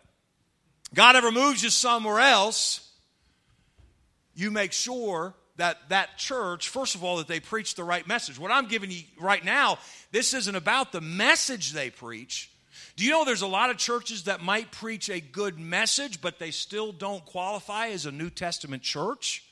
God 0.94 1.15
ever 1.15 1.32
moves 1.32 1.62
you 1.62 1.70
somewhere 1.70 2.20
else, 2.20 2.89
you 4.34 4.50
make 4.50 4.72
sure 4.72 5.36
that 5.58 5.77
that 5.89 6.18
church, 6.18 6.70
first 6.70 6.96
of 6.96 7.03
all, 7.03 7.18
that 7.18 7.27
they 7.27 7.41
preach 7.41 7.75
the 7.75 7.84
right 7.84 8.08
message. 8.08 8.39
What 8.39 8.50
I'm 8.50 8.68
giving 8.68 8.89
you 8.89 9.01
right 9.20 9.44
now, 9.44 9.77
this 10.12 10.34
isn't 10.34 10.56
about 10.56 10.94
the 10.94 11.01
message 11.01 11.74
they 11.74 11.89
preach. 11.89 12.50
Do 13.00 13.06
you 13.06 13.12
know 13.12 13.24
there's 13.24 13.44
a 13.44 13.48
lot 13.48 13.70
of 13.70 13.77
churches 13.77 14.24
that 14.24 14.41
might 14.41 14.74
preach 14.74 15.10
a 15.10 15.22
good 15.22 15.58
message, 15.58 16.20
but 16.20 16.38
they 16.38 16.51
still 16.51 16.91
don't 16.91 17.24
qualify 17.24 17.88
as 17.91 18.06
a 18.06 18.12
New 18.12 18.29
Testament 18.29 18.84
church? 18.84 19.46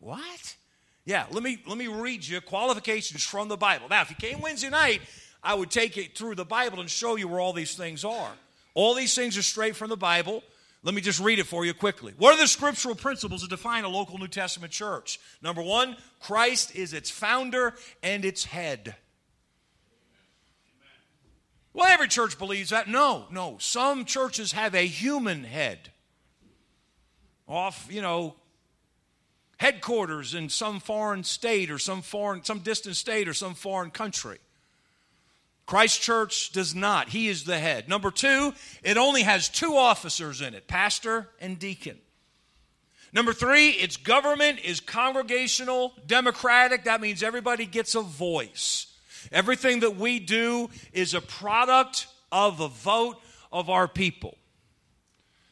What? 0.00 0.56
Yeah, 1.04 1.26
let 1.30 1.42
me 1.42 1.58
let 1.66 1.76
me 1.76 1.88
read 1.88 2.26
you 2.26 2.40
qualifications 2.40 3.22
from 3.22 3.48
the 3.48 3.56
Bible. 3.58 3.86
Now, 3.90 4.00
if 4.00 4.08
you 4.08 4.16
came 4.16 4.40
Wednesday 4.40 4.70
night, 4.70 5.02
I 5.42 5.52
would 5.52 5.70
take 5.70 5.98
it 5.98 6.16
through 6.16 6.36
the 6.36 6.46
Bible 6.46 6.80
and 6.80 6.88
show 6.88 7.16
you 7.16 7.28
where 7.28 7.38
all 7.38 7.52
these 7.52 7.74
things 7.74 8.02
are. 8.02 8.32
All 8.72 8.94
these 8.94 9.14
things 9.14 9.36
are 9.36 9.42
straight 9.42 9.76
from 9.76 9.90
the 9.90 9.96
Bible. 9.98 10.42
Let 10.82 10.94
me 10.94 11.02
just 11.02 11.20
read 11.20 11.38
it 11.38 11.44
for 11.44 11.66
you 11.66 11.74
quickly. 11.74 12.14
What 12.16 12.34
are 12.34 12.40
the 12.40 12.48
scriptural 12.48 12.94
principles 12.94 13.42
that 13.42 13.50
define 13.50 13.84
a 13.84 13.90
local 13.90 14.16
New 14.16 14.26
Testament 14.26 14.72
church? 14.72 15.20
Number 15.42 15.60
one, 15.60 15.98
Christ 16.20 16.74
is 16.74 16.94
its 16.94 17.10
founder 17.10 17.74
and 18.02 18.24
its 18.24 18.44
head. 18.44 18.96
Well, 21.76 21.86
every 21.88 22.08
church 22.08 22.38
believes 22.38 22.70
that. 22.70 22.88
No, 22.88 23.26
no. 23.30 23.58
Some 23.60 24.06
churches 24.06 24.52
have 24.52 24.74
a 24.74 24.86
human 24.86 25.44
head. 25.44 25.90
Off, 27.46 27.86
you 27.90 28.00
know, 28.00 28.34
headquarters 29.58 30.34
in 30.34 30.48
some 30.48 30.80
foreign 30.80 31.22
state 31.22 31.70
or 31.70 31.78
some 31.78 32.00
foreign, 32.00 32.42
some 32.44 32.60
distant 32.60 32.96
state 32.96 33.28
or 33.28 33.34
some 33.34 33.52
foreign 33.52 33.90
country. 33.90 34.38
Christ 35.66 36.00
Church 36.00 36.50
does 36.52 36.74
not. 36.74 37.10
He 37.10 37.28
is 37.28 37.44
the 37.44 37.58
head. 37.58 37.90
Number 37.90 38.10
two, 38.10 38.54
it 38.82 38.96
only 38.96 39.22
has 39.24 39.50
two 39.50 39.76
officers 39.76 40.40
in 40.40 40.54
it 40.54 40.66
pastor 40.66 41.28
and 41.42 41.58
deacon. 41.58 41.98
Number 43.12 43.34
three, 43.34 43.68
its 43.68 43.98
government 43.98 44.60
is 44.64 44.80
congregational, 44.80 45.92
democratic. 46.06 46.84
That 46.84 47.02
means 47.02 47.22
everybody 47.22 47.66
gets 47.66 47.94
a 47.94 48.00
voice. 48.00 48.86
Everything 49.32 49.80
that 49.80 49.96
we 49.96 50.18
do 50.18 50.70
is 50.92 51.14
a 51.14 51.20
product 51.20 52.06
of 52.32 52.58
the 52.58 52.68
vote 52.68 53.16
of 53.52 53.70
our 53.70 53.88
people. 53.88 54.36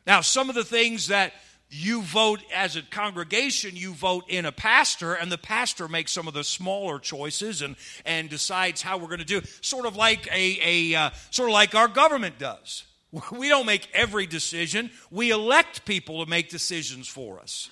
Now, 0.06 0.20
some 0.20 0.48
of 0.48 0.54
the 0.54 0.64
things 0.64 1.08
that 1.08 1.32
you 1.70 2.02
vote 2.02 2.40
as 2.54 2.76
a 2.76 2.82
congregation, 2.82 3.74
you 3.74 3.94
vote 3.94 4.24
in 4.28 4.44
a 4.44 4.52
pastor, 4.52 5.14
and 5.14 5.32
the 5.32 5.38
pastor 5.38 5.88
makes 5.88 6.12
some 6.12 6.28
of 6.28 6.34
the 6.34 6.44
smaller 6.44 6.98
choices 6.98 7.62
and, 7.62 7.74
and 8.04 8.28
decides 8.28 8.82
how 8.82 8.96
we're 8.98 9.08
going 9.08 9.18
to 9.18 9.24
do. 9.24 9.42
Sort 9.60 9.86
of 9.86 9.96
like 9.96 10.28
a, 10.30 10.58
a 10.62 10.94
uh, 10.94 11.10
sort 11.30 11.48
of 11.48 11.54
like 11.54 11.74
our 11.74 11.88
government 11.88 12.38
does. 12.38 12.84
We 13.30 13.48
don't 13.48 13.66
make 13.66 13.88
every 13.94 14.26
decision. 14.26 14.90
We 15.10 15.30
elect 15.30 15.84
people 15.84 16.24
to 16.24 16.28
make 16.28 16.50
decisions 16.50 17.06
for 17.06 17.38
us. 17.38 17.70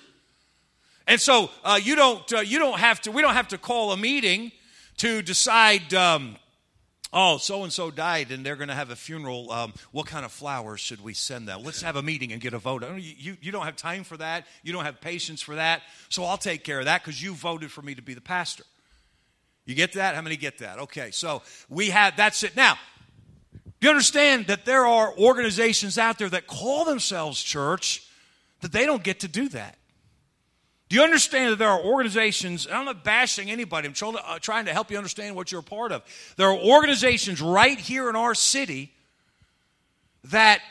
And 1.05 1.19
so 1.19 1.49
uh, 1.65 1.79
you 1.83 1.97
don't 1.97 2.31
uh, 2.31 2.39
you 2.39 2.59
don't 2.59 2.79
have 2.79 3.01
to 3.01 3.11
we 3.11 3.21
don't 3.21 3.33
have 3.33 3.49
to 3.49 3.57
call 3.57 3.91
a 3.91 3.97
meeting 3.97 4.53
to 4.97 5.21
decide 5.21 5.93
um, 5.93 6.37
oh, 7.13 7.37
so 7.37 7.63
and 7.63 7.71
so 7.71 7.91
died 7.91 8.31
and 8.31 8.45
they're 8.45 8.55
going 8.55 8.69
to 8.69 8.75
have 8.75 8.89
a 8.89 8.95
funeral. 8.95 9.51
Um, 9.51 9.73
what 9.91 10.07
kind 10.07 10.25
of 10.25 10.31
flowers 10.31 10.79
should 10.79 11.03
we 11.03 11.13
send 11.13 11.47
them? 11.47 11.63
Let's 11.63 11.81
have 11.81 11.95
a 11.95 12.01
meeting 12.01 12.31
and 12.31 12.41
get 12.41 12.53
a 12.53 12.59
vote. 12.59 12.83
You, 12.83 12.95
you, 13.17 13.37
you 13.41 13.51
don't 13.51 13.65
have 13.65 13.75
time 13.75 14.03
for 14.03 14.17
that. 14.17 14.45
You 14.63 14.73
don't 14.73 14.85
have 14.85 14.99
patience 14.99 15.41
for 15.41 15.55
that. 15.55 15.81
So 16.09 16.23
I'll 16.23 16.37
take 16.37 16.63
care 16.63 16.79
of 16.79 16.85
that 16.85 17.03
because 17.03 17.21
you 17.21 17.33
voted 17.33 17.71
for 17.71 17.81
me 17.81 17.95
to 17.95 18.01
be 18.01 18.13
the 18.13 18.21
pastor. 18.21 18.63
You 19.65 19.75
get 19.75 19.93
that? 19.93 20.15
How 20.15 20.21
many 20.21 20.35
get 20.35 20.57
that? 20.57 20.79
Okay, 20.79 21.11
so 21.11 21.41
we 21.69 21.91
have, 21.91 22.17
that's 22.17 22.43
it. 22.43 22.55
Now, 22.55 22.77
do 23.79 23.87
you 23.87 23.89
understand 23.89 24.47
that 24.47 24.65
there 24.65 24.85
are 24.85 25.17
organizations 25.17 25.97
out 25.97 26.17
there 26.17 26.29
that 26.29 26.47
call 26.47 26.85
themselves 26.85 27.41
church 27.41 28.05
that 28.61 28.71
they 28.71 28.85
don't 28.85 29.03
get 29.03 29.21
to 29.21 29.27
do 29.27 29.49
that? 29.49 29.77
Do 30.89 30.97
you 30.97 31.03
understand 31.03 31.51
that 31.51 31.55
there 31.57 31.69
are 31.69 31.81
organizations, 31.81 32.67
I'm 32.71 32.85
not 32.85 33.03
bashing 33.03 33.49
anybody, 33.49 33.87
I'm 33.87 33.93
trying 33.93 34.13
to, 34.13 34.29
uh, 34.29 34.39
trying 34.39 34.65
to 34.65 34.73
help 34.73 34.91
you 34.91 34.97
understand 34.97 35.35
what 35.35 35.51
you're 35.51 35.61
a 35.61 35.63
part 35.63 35.91
of. 35.91 36.03
There 36.37 36.47
are 36.47 36.57
organizations 36.57 37.41
right 37.41 37.79
here 37.79 38.09
in 38.09 38.15
our 38.15 38.35
city 38.35 38.91
that 40.25 40.61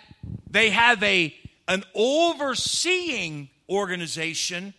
they 0.49 0.71
have 0.71 1.03
a, 1.03 1.35
an 1.67 1.85
overseeing 1.95 3.49
organization 3.69 4.75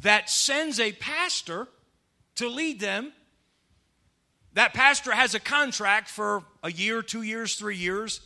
that 0.00 0.30
sends 0.30 0.78
a 0.78 0.92
pastor 0.92 1.66
to 2.36 2.48
lead 2.48 2.78
them. 2.78 3.12
That 4.54 4.74
pastor 4.74 5.12
has 5.12 5.34
a 5.34 5.40
contract 5.40 6.08
for 6.08 6.44
a 6.62 6.70
year, 6.70 7.02
two 7.02 7.22
years, 7.22 7.56
three 7.56 7.76
years. 7.76 8.20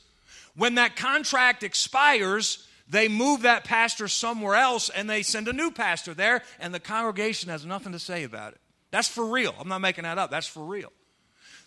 When 0.54 0.74
that 0.74 0.96
contract 0.96 1.62
expires, 1.62 2.66
they 2.88 3.08
move 3.08 3.42
that 3.42 3.64
pastor 3.64 4.08
somewhere 4.08 4.54
else 4.54 4.90
and 4.90 5.08
they 5.08 5.22
send 5.22 5.48
a 5.48 5.52
new 5.52 5.70
pastor 5.70 6.14
there, 6.14 6.42
and 6.60 6.74
the 6.74 6.80
congregation 6.80 7.50
has 7.50 7.64
nothing 7.64 7.92
to 7.92 7.98
say 7.98 8.24
about 8.24 8.52
it. 8.52 8.60
That's 8.90 9.08
for 9.08 9.26
real. 9.26 9.54
I'm 9.58 9.68
not 9.68 9.80
making 9.80 10.04
that 10.04 10.18
up. 10.18 10.30
That's 10.30 10.46
for 10.46 10.64
real. 10.64 10.92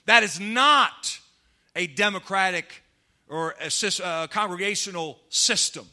That 0.06 0.24
is 0.24 0.40
not 0.40 1.20
a 1.76 1.88
democratic 1.88 2.84
or 3.28 3.56
a, 3.60 3.72
a 3.72 4.06
uh, 4.06 4.28
congregational 4.28 5.20
system. 5.30 5.88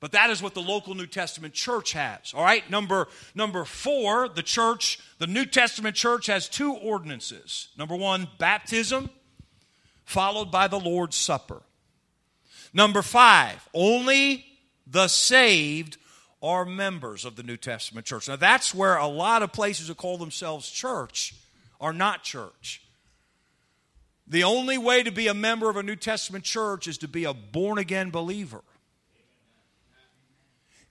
But 0.00 0.12
that 0.12 0.30
is 0.30 0.40
what 0.40 0.54
the 0.54 0.62
local 0.62 0.94
New 0.94 1.06
Testament 1.06 1.54
church 1.54 1.92
has. 1.92 2.32
All 2.32 2.44
right, 2.44 2.68
number 2.70 3.08
number 3.34 3.64
4, 3.64 4.28
the 4.28 4.44
church, 4.44 5.00
the 5.18 5.26
New 5.26 5.44
Testament 5.44 5.96
church 5.96 6.26
has 6.26 6.48
two 6.48 6.72
ordinances. 6.74 7.68
Number 7.76 7.96
1, 7.96 8.28
baptism 8.38 9.10
followed 10.04 10.52
by 10.52 10.68
the 10.68 10.78
Lord's 10.78 11.16
Supper. 11.16 11.62
Number 12.72 13.02
5, 13.02 13.68
only 13.74 14.46
the 14.90 15.08
saved 15.08 15.96
are 16.42 16.64
members 16.64 17.24
of 17.24 17.36
the 17.36 17.42
New 17.42 17.56
Testament 17.56 18.06
church. 18.06 18.28
Now, 18.28 18.36
that's 18.36 18.74
where 18.74 18.96
a 18.96 19.06
lot 19.06 19.42
of 19.42 19.52
places 19.52 19.88
that 19.88 19.96
call 19.96 20.18
themselves 20.18 20.70
church 20.70 21.34
are 21.80 21.92
not 21.92 22.22
church. 22.22 22.82
The 24.26 24.44
only 24.44 24.78
way 24.78 25.02
to 25.02 25.10
be 25.10 25.26
a 25.26 25.34
member 25.34 25.70
of 25.70 25.76
a 25.76 25.82
New 25.82 25.96
Testament 25.96 26.44
church 26.44 26.86
is 26.86 26.98
to 26.98 27.08
be 27.08 27.24
a 27.24 27.32
born 27.32 27.78
again 27.78 28.10
believer. 28.10 28.62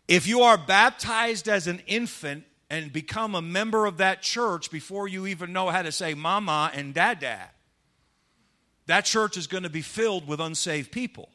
If 0.08 0.28
you 0.28 0.42
are 0.42 0.58
baptized 0.58 1.48
as 1.48 1.68
an 1.68 1.82
infant 1.86 2.46
and 2.70 2.92
become 2.92 3.36
a 3.36 3.42
member 3.42 3.86
of 3.86 3.98
that 3.98 4.22
church 4.22 4.72
before 4.72 5.08
you 5.08 5.28
even 5.28 5.54
know 5.54 5.70
how 5.70 5.82
to 5.82 5.92
say 5.92 6.14
mama 6.14 6.72
and 6.74 6.94
dada, 6.94 7.50
that 8.88 9.06
church 9.06 9.38
is 9.38 9.48
going 9.48 9.64
to 9.64 9.70
be 9.70 9.82
filled 9.82 10.28
with 10.28 10.40
unsaved 10.40 10.92
people. 10.92 11.30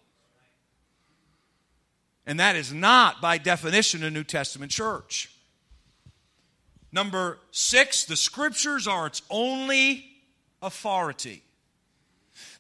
And 2.27 2.39
that 2.39 2.57
is 2.57 2.73
not, 2.73 3.21
by 3.21 3.39
definition, 3.39 4.05
a 4.05 4.11
New 4.11 4.25
Testament 4.25 4.71
church. 4.71 5.31
Number 6.93 7.39
six, 7.51 8.05
the 8.05 8.17
scriptures 8.17 8.87
are 8.87 9.07
its 9.07 9.23
only 9.31 10.07
authority. 10.61 11.43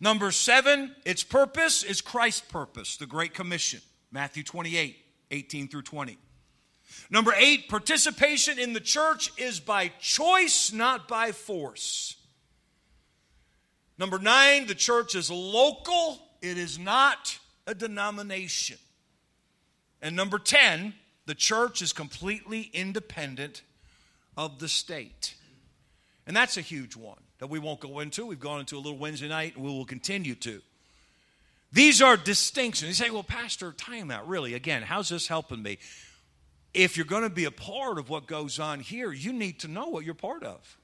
Number 0.00 0.30
seven, 0.30 0.94
its 1.04 1.22
purpose 1.22 1.82
is 1.82 2.00
Christ's 2.00 2.40
purpose, 2.40 2.96
the 2.96 3.06
Great 3.06 3.34
Commission, 3.34 3.80
Matthew 4.10 4.42
28, 4.42 4.96
18 5.30 5.68
through 5.68 5.82
20. 5.82 6.18
Number 7.10 7.32
eight, 7.36 7.68
participation 7.68 8.58
in 8.58 8.72
the 8.72 8.80
church 8.80 9.32
is 9.36 9.60
by 9.60 9.88
choice, 10.00 10.72
not 10.72 11.08
by 11.08 11.32
force. 11.32 12.16
Number 13.98 14.18
nine, 14.18 14.66
the 14.66 14.74
church 14.74 15.14
is 15.14 15.30
local, 15.30 16.18
it 16.40 16.58
is 16.58 16.78
not 16.78 17.38
a 17.66 17.74
denomination. 17.74 18.78
And 20.02 20.14
number 20.14 20.38
10, 20.38 20.94
the 21.26 21.34
church 21.34 21.80
is 21.80 21.92
completely 21.92 22.70
independent 22.74 23.62
of 24.36 24.58
the 24.58 24.68
state. 24.68 25.34
And 26.26 26.36
that's 26.36 26.56
a 26.56 26.60
huge 26.62 26.96
one 26.96 27.18
that 27.38 27.48
we 27.48 27.58
won't 27.58 27.80
go 27.80 28.00
into. 28.00 28.26
We've 28.26 28.38
gone 28.38 28.60
into 28.60 28.76
a 28.76 28.78
little 28.78 28.98
Wednesday 28.98 29.28
night, 29.28 29.54
and 29.54 29.64
we 29.64 29.70
will 29.70 29.86
continue 29.86 30.34
to. 30.36 30.60
These 31.72 32.02
are 32.02 32.18
distinctions. 32.18 32.88
You 32.88 33.06
say, 33.06 33.10
well, 33.10 33.22
Pastor, 33.22 33.72
time 33.72 34.10
out. 34.10 34.28
Really, 34.28 34.52
again, 34.52 34.82
how's 34.82 35.08
this 35.08 35.26
helping 35.26 35.62
me? 35.62 35.78
if 36.74 36.96
you're 36.96 37.06
going 37.06 37.22
to 37.22 37.30
be 37.30 37.44
a 37.44 37.50
part 37.50 37.98
of 37.98 38.08
what 38.08 38.26
goes 38.26 38.58
on 38.58 38.80
here, 38.80 39.12
you 39.12 39.32
need 39.32 39.60
to 39.60 39.68
know 39.68 39.88
what 39.88 40.04
you're 40.04 40.14
part 40.14 40.42
of. 40.42 40.78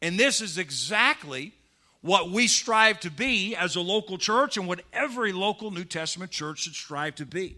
And 0.00 0.18
this 0.18 0.40
is 0.40 0.58
exactly 0.58 1.52
what 2.02 2.30
we 2.30 2.46
strive 2.46 3.00
to 3.00 3.10
be 3.10 3.56
as 3.56 3.76
a 3.76 3.80
local 3.80 4.18
church 4.18 4.56
and 4.56 4.68
what 4.68 4.82
every 4.92 5.32
local 5.32 5.70
New 5.70 5.84
Testament 5.84 6.30
church 6.30 6.60
should 6.60 6.74
strive 6.74 7.16
to 7.16 7.26
be. 7.26 7.56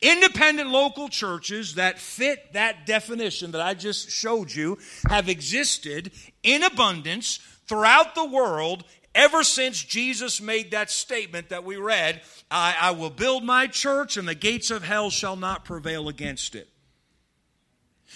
Independent 0.00 0.70
local 0.70 1.08
churches 1.08 1.74
that 1.74 1.98
fit 1.98 2.52
that 2.52 2.86
definition 2.86 3.52
that 3.52 3.60
I 3.60 3.74
just 3.74 4.10
showed 4.10 4.54
you 4.54 4.78
have 5.08 5.28
existed 5.28 6.12
in 6.42 6.62
abundance 6.62 7.38
throughout 7.66 8.14
the 8.14 8.24
world 8.24 8.84
ever 9.14 9.44
since 9.44 9.82
Jesus 9.82 10.40
made 10.40 10.72
that 10.72 10.90
statement 10.90 11.48
that 11.50 11.64
we 11.64 11.76
read 11.76 12.22
I, 12.50 12.74
I, 12.80 12.90
will 12.92 13.10
build 13.10 13.44
my 13.44 13.66
church, 13.66 14.16
and 14.16 14.28
the 14.28 14.34
gates 14.34 14.70
of 14.70 14.84
hell 14.84 15.10
shall 15.10 15.36
not 15.36 15.64
prevail 15.64 16.08
against 16.08 16.54
it. 16.54 16.68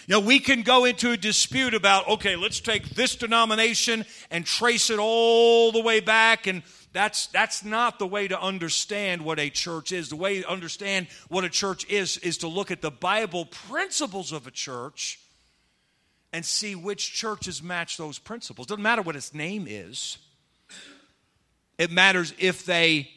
You 0.08 0.14
know, 0.14 0.20
we 0.20 0.38
can 0.38 0.62
go 0.62 0.86
into 0.86 1.10
a 1.10 1.18
dispute 1.18 1.74
about, 1.74 2.08
okay, 2.08 2.34
let's 2.34 2.60
take 2.60 2.88
this 2.88 3.14
denomination 3.14 4.06
and 4.30 4.46
trace 4.46 4.88
it 4.88 4.98
all 4.98 5.70
the 5.70 5.82
way 5.82 6.00
back 6.00 6.46
and 6.46 6.62
that's, 6.94 7.26
that's 7.26 7.62
not 7.62 7.98
the 7.98 8.06
way 8.06 8.26
to 8.26 8.40
understand 8.40 9.20
what 9.20 9.38
a 9.38 9.50
church 9.50 9.92
is. 9.92 10.08
The 10.08 10.16
way 10.16 10.40
to 10.40 10.50
understand 10.50 11.08
what 11.28 11.44
a 11.44 11.50
church 11.50 11.86
is 11.90 12.16
is 12.16 12.38
to 12.38 12.48
look 12.48 12.70
at 12.70 12.80
the 12.80 12.90
Bible 12.90 13.44
principles 13.44 14.32
of 14.32 14.46
a 14.46 14.50
church 14.50 15.20
and 16.32 16.42
see 16.42 16.74
which 16.74 17.12
churches 17.12 17.62
match 17.62 17.98
those 17.98 18.18
principles. 18.18 18.66
Doesn't 18.66 18.82
matter 18.82 19.02
what 19.02 19.14
its 19.14 19.34
name 19.34 19.66
is. 19.68 20.16
It 21.76 21.90
matters 21.90 22.32
if 22.38 22.64
they 22.64 23.10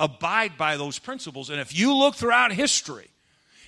abide 0.00 0.58
by 0.58 0.76
those 0.76 0.98
principles. 0.98 1.48
And 1.48 1.60
if 1.60 1.78
you 1.78 1.94
look 1.94 2.16
throughout 2.16 2.50
history, 2.50 3.08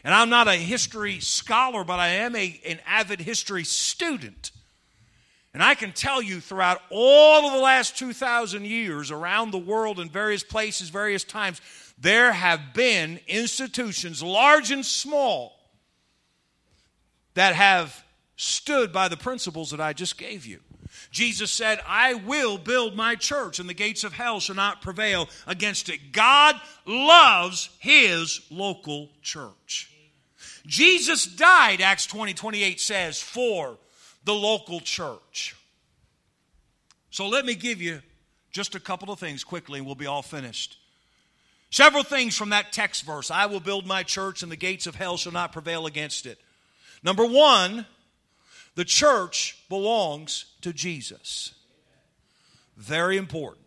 and 0.04 0.12
I'm 0.12 0.28
not 0.28 0.48
a 0.48 0.54
history 0.54 1.18
scholar, 1.20 1.82
but 1.82 1.98
I 1.98 2.08
am 2.08 2.36
a, 2.36 2.60
an 2.66 2.78
avid 2.86 3.20
history 3.20 3.64
student. 3.64 4.52
And 5.54 5.62
I 5.62 5.74
can 5.74 5.92
tell 5.92 6.20
you 6.20 6.40
throughout 6.40 6.82
all 6.90 7.46
of 7.46 7.52
the 7.54 7.60
last 7.60 7.96
2,000 7.96 8.66
years 8.66 9.10
around 9.10 9.50
the 9.50 9.58
world 9.58 9.98
in 9.98 10.10
various 10.10 10.44
places, 10.44 10.90
various 10.90 11.24
times, 11.24 11.62
there 11.98 12.32
have 12.32 12.74
been 12.74 13.18
institutions, 13.28 14.22
large 14.22 14.70
and 14.70 14.84
small, 14.84 15.58
that 17.32 17.54
have 17.54 18.04
stood 18.36 18.92
by 18.92 19.08
the 19.08 19.16
principles 19.16 19.70
that 19.70 19.80
I 19.80 19.92
just 19.92 20.18
gave 20.18 20.44
you. 20.44 20.60
Jesus 21.10 21.50
said, 21.50 21.80
I 21.86 22.14
will 22.14 22.58
build 22.58 22.96
my 22.96 23.14
church, 23.14 23.58
and 23.58 23.68
the 23.68 23.74
gates 23.74 24.04
of 24.04 24.12
hell 24.12 24.40
shall 24.40 24.56
not 24.56 24.82
prevail 24.82 25.28
against 25.46 25.88
it. 25.88 26.12
God 26.12 26.60
loves 26.84 27.70
his 27.78 28.40
local 28.50 29.08
church. 29.22 29.93
Jesus 30.66 31.26
died, 31.26 31.80
Acts 31.80 32.06
20 32.06 32.34
28 32.34 32.80
says, 32.80 33.20
for 33.20 33.76
the 34.24 34.34
local 34.34 34.80
church. 34.80 35.54
So 37.10 37.28
let 37.28 37.44
me 37.44 37.54
give 37.54 37.80
you 37.80 38.00
just 38.50 38.74
a 38.74 38.80
couple 38.80 39.12
of 39.12 39.18
things 39.18 39.44
quickly, 39.44 39.78
and 39.78 39.86
we'll 39.86 39.94
be 39.94 40.06
all 40.06 40.22
finished. 40.22 40.78
Several 41.70 42.04
things 42.04 42.36
from 42.36 42.50
that 42.50 42.72
text 42.72 43.04
verse 43.04 43.30
I 43.30 43.46
will 43.46 43.60
build 43.60 43.86
my 43.86 44.02
church, 44.02 44.42
and 44.42 44.50
the 44.50 44.56
gates 44.56 44.86
of 44.86 44.94
hell 44.94 45.16
shall 45.16 45.32
not 45.32 45.52
prevail 45.52 45.86
against 45.86 46.24
it. 46.24 46.38
Number 47.02 47.26
one, 47.26 47.86
the 48.74 48.84
church 48.84 49.58
belongs 49.68 50.46
to 50.62 50.72
Jesus. 50.72 51.52
Very 52.76 53.16
important. 53.16 53.66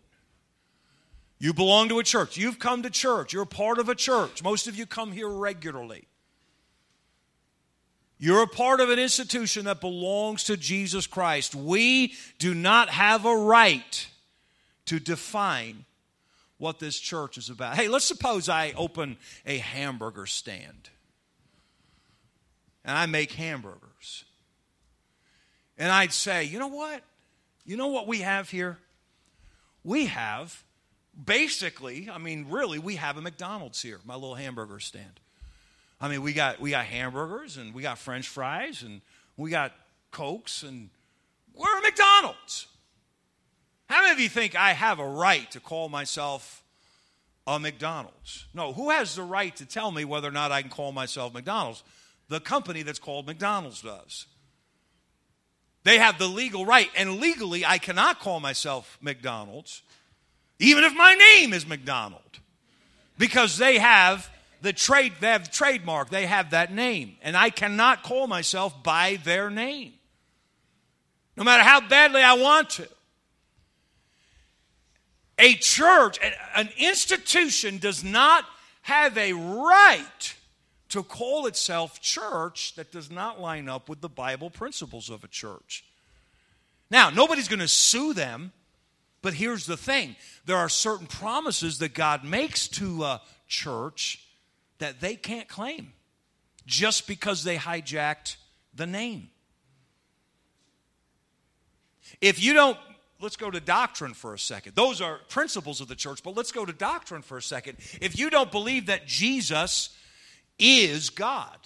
You 1.40 1.54
belong 1.54 1.90
to 1.90 2.00
a 2.00 2.04
church. 2.04 2.36
You've 2.36 2.60
come 2.60 2.82
to 2.82 2.90
church. 2.90 3.32
You're 3.32 3.46
part 3.46 3.78
of 3.78 3.90
a 3.90 3.96
church. 3.96 4.44
Most 4.44 4.68
of 4.68 4.76
you 4.76 4.86
come 4.86 5.12
here 5.12 5.30
regularly. 5.30 6.08
You're 8.20 8.44
a 8.44 8.48
part 8.48 8.80
of 8.80 8.90
an 8.90 8.98
institution 8.98 9.66
that 9.66 9.80
belongs 9.80 10.46
to 10.46 10.58
Jesus 10.58 11.06
Christ. 11.06 11.54
We 11.54 12.14
do 12.40 12.54
not 12.54 12.90
have 12.90 13.26
a 13.26 13.36
right 13.36 14.08
to 14.86 15.00
define 15.00 15.86
what 16.58 16.80
this 16.80 16.98
church 16.98 17.38
is 17.38 17.50
about. 17.50 17.76
Hey, 17.76 17.88
let's 17.88 18.06
suppose 18.06 18.50
I 18.50 18.74
open 18.76 19.18
a 19.46 19.58
hamburger 19.58 20.26
stand 20.26 20.90
and 22.84 22.98
I 22.98 23.06
make 23.06 23.34
hamburgers. 23.34 24.24
And 25.78 25.92
I'd 25.92 26.14
say, 26.14 26.46
you 26.46 26.58
know 26.58 26.68
what? 26.68 27.04
You 27.66 27.78
know 27.78 27.88
what 27.88 28.08
we 28.08 28.22
have 28.22 28.50
here? 28.50 28.80
We 29.84 30.08
have 30.08 30.64
basically, 31.24 32.10
I 32.12 32.18
mean, 32.18 32.48
really, 32.50 32.80
we 32.80 32.96
have 32.96 33.18
a 33.18 33.22
McDonald's 33.22 33.82
here, 33.82 34.00
my 34.06 34.16
little 34.16 34.36
hamburger 34.36 34.80
stand. 34.80 35.20
I 36.00 36.08
mean, 36.10 36.22
we 36.22 36.34
got 36.34 36.60
we 36.60 36.72
got 36.72 36.86
hamburgers 36.86 37.58
and 37.58 37.74
we 37.74 37.82
got 37.82 37.98
French 37.98 38.28
fries 38.28 38.84
and 38.84 39.02
we 39.36 39.50
got 39.50 39.74
cokes 40.12 40.64
and 40.64 40.90
we're 41.54 41.82
McDonald's. 41.82 42.68
How 43.90 44.02
many 44.02 44.14
of 44.14 44.20
you 44.20 44.30
think 44.30 44.56
I 44.56 44.74
have 44.74 45.00
a 45.00 45.08
right 45.08 45.50
to 45.52 45.60
call 45.60 45.90
myself 45.90 46.64
a 47.48 47.58
McDonald's? 47.58 48.46
No, 48.54 48.74
who 48.74 48.90
has 48.90 49.16
the 49.16 49.24
right 49.24 49.56
to 49.56 49.66
tell 49.66 49.92
me 49.92 50.06
whether 50.06 50.28
or 50.28 50.32
not 50.32 50.52
I 50.52 50.62
can 50.62 50.70
call 50.70 50.92
myself 50.92 51.34
McDonald's? 51.34 51.84
The 52.28 52.42
company 52.42 52.84
that's 52.84 53.00
called 53.00 53.26
McDonald's 53.26 53.82
does. 53.82 54.26
They 55.84 56.00
have 56.00 56.20
the 56.20 56.28
legal 56.28 56.66
right, 56.66 56.90
and 56.98 57.22
legally, 57.22 57.66
I 57.66 57.78
cannot 57.78 58.20
call 58.20 58.42
myself 58.42 58.98
McDonald's, 59.00 59.84
even 60.60 60.84
if 60.84 60.94
my 60.94 61.14
name 61.14 61.54
is 61.54 61.66
McDonald, 61.66 62.40
because 63.18 63.58
they 63.58 63.78
have 63.78 64.30
the 64.62 64.74
trade 64.74 65.14
they 65.20 65.28
have 65.28 65.52
trademark 65.52 66.10
they 66.10 66.26
have 66.26 66.52
that 66.52 66.74
name. 66.74 67.18
And 67.22 67.36
i 67.36 67.50
cannot 67.50 68.04
call 68.04 68.28
myself 68.28 68.84
by 68.84 69.20
their 69.24 69.50
name. 69.50 69.94
No 71.36 71.44
matter 71.44 71.64
how 71.64 71.82
badly 71.88 72.22
i 72.22 72.34
want 72.34 72.70
to. 72.72 72.88
A 75.40 75.54
church 75.56 76.20
an 76.56 76.70
institution 76.78 77.78
does 77.78 78.04
not 78.04 78.46
have 78.84 79.18
a 79.18 79.34
right 79.34 80.36
to 80.90 81.04
call 81.04 81.48
itself 81.48 82.02
church 82.02 82.76
that 82.76 82.92
does 82.92 83.12
not 83.12 83.42
line 83.42 83.68
up 83.68 83.90
with 83.90 84.02
the 84.02 84.10
bible 84.10 84.50
principles 84.50 85.10
of 85.10 85.24
a 85.24 85.28
church. 85.28 85.84
Now 86.90 87.10
nobody's 87.10 87.48
going 87.48 87.60
to 87.60 87.68
sue 87.68 88.14
them 88.14 88.52
but 89.22 89.34
here's 89.34 89.66
the 89.66 89.78
thing. 89.78 90.16
There 90.46 90.58
are 90.58 90.70
certain 90.70 91.08
promises 91.08 91.80
that 91.80 91.94
god 91.94 92.24
makes 92.24 92.68
to 92.70 93.04
a 93.04 93.22
church 93.48 94.24
that 94.80 95.00
they 95.00 95.16
can't 95.16 95.48
claim 95.48 95.94
just 96.66 97.08
because 97.08 97.44
they 97.44 97.58
hijacked 97.58 98.36
the 98.74 98.86
name. 98.86 99.30
If 102.22 102.42
you 102.42 102.54
don't, 102.54 102.78
let's 103.20 103.36
go 103.36 103.50
to 103.52 103.60
doctrine 103.60 104.14
for 104.14 104.34
a 104.34 104.40
second. 104.40 104.76
Those 104.76 105.02
are 105.02 105.20
principles 105.30 105.82
of 105.82 105.88
the 105.88 105.96
church, 105.96 106.24
but 106.24 106.36
let's 106.36 106.52
go 106.52 106.66
to 106.66 106.74
doctrine 106.74 107.22
for 107.22 107.38
a 107.38 107.42
second. 107.42 107.78
If 108.02 108.18
you 108.18 108.30
don't 108.30 108.52
believe 108.52 108.88
that 108.88 109.08
Jesus 109.08 109.90
is 110.60 111.10
God, 111.10 111.58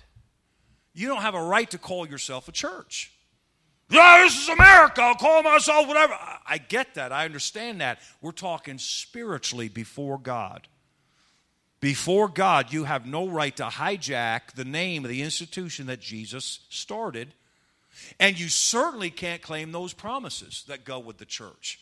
you 0.93 1.07
don't 1.07 1.21
have 1.21 1.35
a 1.35 1.43
right 1.43 1.69
to 1.71 1.77
call 1.77 2.07
yourself 2.07 2.47
a 2.47 2.51
church. 2.51 3.11
Yeah, 3.89 4.23
this 4.23 4.41
is 4.41 4.49
America. 4.49 5.01
I'll 5.01 5.15
call 5.15 5.43
myself 5.43 5.87
whatever. 5.87 6.17
I 6.47 6.57
get 6.57 6.95
that. 6.95 7.11
I 7.11 7.25
understand 7.25 7.81
that. 7.81 7.99
We're 8.21 8.31
talking 8.31 8.77
spiritually 8.77 9.67
before 9.67 10.17
God. 10.17 10.67
Before 11.81 12.27
God, 12.27 12.71
you 12.71 12.83
have 12.83 13.07
no 13.07 13.27
right 13.27 13.55
to 13.57 13.63
hijack 13.63 14.53
the 14.53 14.63
name 14.63 15.03
of 15.03 15.09
the 15.09 15.23
institution 15.23 15.87
that 15.87 15.99
Jesus 15.99 16.59
started. 16.69 17.33
And 18.19 18.39
you 18.39 18.49
certainly 18.49 19.09
can't 19.09 19.41
claim 19.41 19.71
those 19.71 19.91
promises 19.91 20.63
that 20.67 20.85
go 20.85 20.99
with 20.99 21.17
the 21.17 21.25
church. 21.25 21.79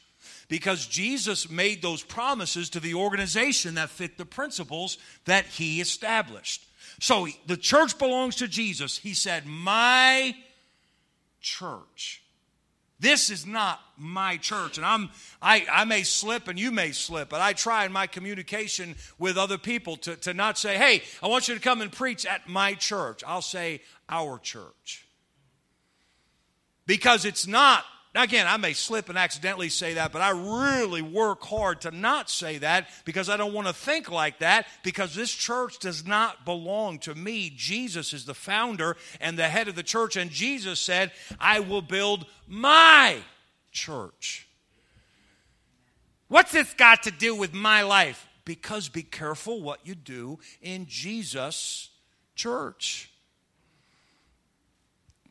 Because 0.48 0.88
Jesus 0.88 1.50
made 1.50 1.82
those 1.82 2.02
promises 2.02 2.70
to 2.72 2.80
the 2.80 2.96
organization 2.96 3.76
that 3.76 3.90
fit 3.90 4.18
the 4.18 4.26
principles 4.26 4.98
that 5.26 5.46
he 5.46 5.82
established. 5.82 6.66
So 7.00 7.28
the 7.46 7.58
church 7.58 7.98
belongs 7.98 8.38
to 8.38 8.48
Jesus. 8.48 8.98
He 8.98 9.14
said, 9.14 9.46
My 9.46 10.36
church. 11.42 12.24
This 13.00 13.30
is 13.30 13.46
not 13.46 13.80
my 13.98 14.38
church. 14.38 14.78
And 14.78 14.86
I'm, 14.86 15.10
I, 15.42 15.66
I 15.72 15.86
may 15.86 16.04
slip 16.04 16.48
and 16.48 16.60
you 16.60 16.72
may 16.72 16.92
slip, 16.92 17.30
but 17.30 17.40
I 17.40 17.54
try 17.54 17.86
in 17.86 17.92
my 17.92 18.08
communication 18.08 18.96
with 19.18 19.38
other 19.38 19.58
people 19.58 19.96
to, 19.98 20.16
to 20.18 20.34
not 20.34 20.58
say, 20.58 20.78
hey, 20.78 21.04
I 21.24 21.28
want 21.28 21.48
you 21.48 21.56
to 21.56 21.62
come 21.62 21.82
and 21.82 21.92
preach 21.92 22.26
at 22.26 22.50
my 22.50 22.74
church. 22.74 23.24
I'll 23.26 23.42
say 23.42 23.82
our 24.10 24.38
church. 24.38 25.06
Because 26.86 27.24
it's 27.24 27.48
not 27.48 27.86
now, 28.16 28.24
again, 28.24 28.48
I 28.48 28.58
may 28.58 28.74
slip 28.74 29.08
and 29.10 29.20
accidentally 29.20 29.70
say 29.70 29.94
that, 29.94 30.12
but 30.12 30.24
I 30.24 30.32
really 30.32 31.04
work 31.04 31.44
hard 31.44 31.82
to 31.82 31.92
not 31.92 32.28
say 32.28 32.58
that 32.58 32.90
because 33.06 33.30
I 33.30 33.38
don't 33.38 33.54
want 33.54 33.68
to 33.68 33.74
think 33.74 34.10
like 34.10 34.40
that 34.40 34.66
because 34.84 35.14
this 35.14 35.32
church 35.32 35.78
does 35.78 36.08
not 36.08 36.44
belong 36.44 36.98
to 37.00 37.14
me. 37.14 37.54
Jesus 37.56 38.12
is 38.12 38.26
the 38.26 38.34
founder 38.34 38.98
and 39.22 39.38
the 39.38 39.48
head 39.48 39.68
of 39.68 39.76
the 39.76 39.84
church, 39.84 40.16
and 40.16 40.32
Jesus 40.32 40.80
said, 40.80 41.12
I 41.40 41.60
will 41.60 41.84
build 41.84 42.26
my 42.48 43.18
church. 43.72 44.48
What's 46.30 46.52
this 46.52 46.74
got 46.74 47.04
to 47.04 47.12
do 47.12 47.36
with 47.36 47.54
my 47.54 47.84
life? 47.84 48.28
Because 48.44 48.90
be 48.90 49.04
careful 49.04 49.62
what 49.62 49.86
you 49.86 49.94
do 49.94 50.40
in 50.64 50.88
Jesus' 50.88 51.90
church. 52.36 53.12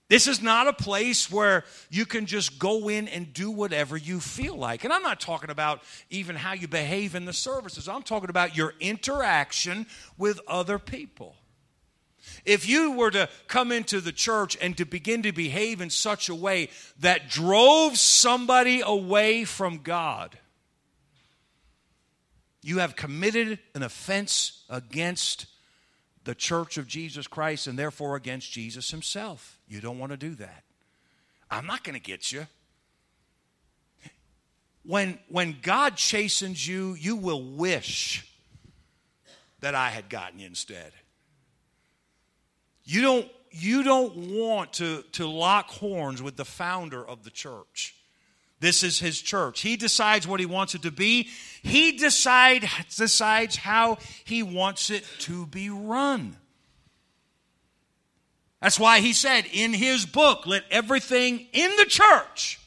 This 0.09 0.27
is 0.27 0.40
not 0.40 0.66
a 0.66 0.73
place 0.73 1.31
where 1.31 1.64
you 1.90 2.07
can 2.07 2.25
just 2.25 2.59
go 2.59 2.88
in 2.88 3.09
and 3.09 3.33
do 3.33 3.51
whatever 3.51 3.97
you 3.97 4.21
feel 4.21 4.57
like. 4.57 4.85
And 4.85 4.92
I'm 4.92 5.03
not 5.03 5.21
talking 5.21 5.51
about 5.51 5.83
even 6.09 6.35
how 6.35 6.55
you 6.55 6.66
behave 6.66 7.14
in 7.14 7.27
the 7.27 7.33
services, 7.35 7.88
I'm 7.88 8.03
talking 8.03 8.31
about 8.31 8.57
your 8.57 8.73
interaction 8.81 9.87
with 10.16 10.40
other 10.49 10.79
people. 10.79 11.37
If 12.44 12.68
you 12.68 12.92
were 12.92 13.11
to 13.11 13.29
come 13.49 13.71
into 13.71 14.01
the 14.01 14.12
church 14.12 14.57
and 14.61 14.77
to 14.79 14.85
begin 14.85 15.23
to 15.23 15.33
behave 15.33 15.81
in 15.81 15.90
such 15.90 16.29
a 16.29 16.35
way 16.35 16.71
that 17.01 17.29
drove 17.29 17.99
somebody 17.99 18.81
away 18.81 19.44
from 19.44 19.79
God, 19.79 20.38
you 22.62 22.79
have 22.79 22.97
committed 22.97 23.59
an 23.75 23.83
offense 23.83 24.64
against 24.68 25.47
the 26.28 26.34
church 26.34 26.76
of 26.76 26.86
Jesus 26.86 27.26
Christ 27.26 27.66
and 27.68 27.78
therefore 27.78 28.14
against 28.14 28.52
Jesus 28.52 28.90
himself. 28.90 29.58
You 29.66 29.80
don't 29.80 29.98
want 29.98 30.12
to 30.12 30.18
do 30.18 30.34
that. 30.34 30.62
I'm 31.50 31.64
not 31.64 31.82
going 31.84 31.94
to 31.94 32.02
get 32.02 32.30
you. 32.32 32.46
When, 34.82 35.18
when 35.30 35.56
God 35.62 35.96
chastens 35.96 36.68
you, 36.68 36.92
you 37.00 37.16
will 37.16 37.42
wish 37.42 38.30
that 39.60 39.74
I 39.74 39.88
had 39.88 40.10
gotten 40.10 40.38
you 40.40 40.46
instead. 40.46 40.92
You 42.84 43.00
don't, 43.00 43.28
you 43.50 43.82
don't 43.82 44.14
want 44.38 44.74
to, 44.74 45.04
to 45.12 45.26
lock 45.26 45.70
horns 45.70 46.20
with 46.20 46.36
the 46.36 46.44
founder 46.44 47.02
of 47.02 47.24
the 47.24 47.30
church. 47.30 47.94
This 48.61 48.83
is 48.83 48.99
his 48.99 49.21
church. 49.21 49.61
He 49.61 49.77
decides 49.77 50.27
what 50.27 50.40
he 50.40 50.47
wants 50.47 50.75
it 50.75 50.83
to 50.83 50.90
be. 50.90 51.29
He 51.62 51.92
decide, 51.92 52.68
decides 52.97 53.57
how 53.57 53.99
he 54.25 54.42
wants 54.42 54.90
it 54.90 55.05
to 55.21 55.47
be 55.47 55.71
run. 55.71 56.37
That's 58.61 58.81
why 58.81 58.99
he 58.99 59.12
said 59.12 59.47
in 59.53 59.73
his 59.73 60.05
book, 60.05 60.47
let 60.47 60.64
everything 60.71 61.47
in 61.53 61.71
the 61.77 61.85
church, 61.85 62.59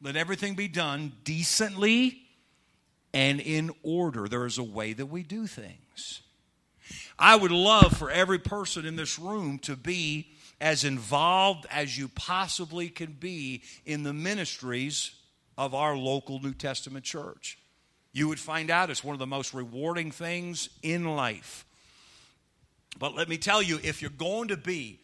let 0.00 0.16
everything 0.16 0.54
be 0.54 0.68
done 0.68 1.12
decently 1.24 2.22
and 3.12 3.40
in 3.40 3.70
order. 3.82 4.26
There 4.28 4.46
is 4.46 4.56
a 4.56 4.62
way 4.62 4.94
that 4.94 5.06
we 5.06 5.22
do 5.22 5.46
things. 5.46 6.22
I 7.18 7.36
would 7.36 7.52
love 7.52 7.96
for 7.96 8.10
every 8.10 8.38
person 8.38 8.86
in 8.86 8.96
this 8.96 9.18
room 9.18 9.58
to 9.60 9.76
be 9.76 10.28
as 10.62 10.84
involved 10.84 11.66
as 11.70 11.98
you 11.98 12.06
possibly 12.06 12.88
can 12.88 13.12
be 13.12 13.62
in 13.84 14.04
the 14.04 14.12
ministries 14.12 15.10
of 15.58 15.74
our 15.74 15.96
local 15.96 16.40
New 16.40 16.54
Testament 16.54 17.04
church. 17.04 17.58
You 18.12 18.28
would 18.28 18.38
find 18.38 18.70
out 18.70 18.88
it's 18.88 19.02
one 19.02 19.14
of 19.14 19.18
the 19.18 19.26
most 19.26 19.52
rewarding 19.52 20.12
things 20.12 20.68
in 20.80 21.04
life. 21.16 21.66
But 22.96 23.16
let 23.16 23.28
me 23.28 23.38
tell 23.38 23.60
you, 23.60 23.80
if 23.82 24.00
you're 24.00 24.10
going 24.12 24.48
to 24.48 24.56
be 24.56 25.00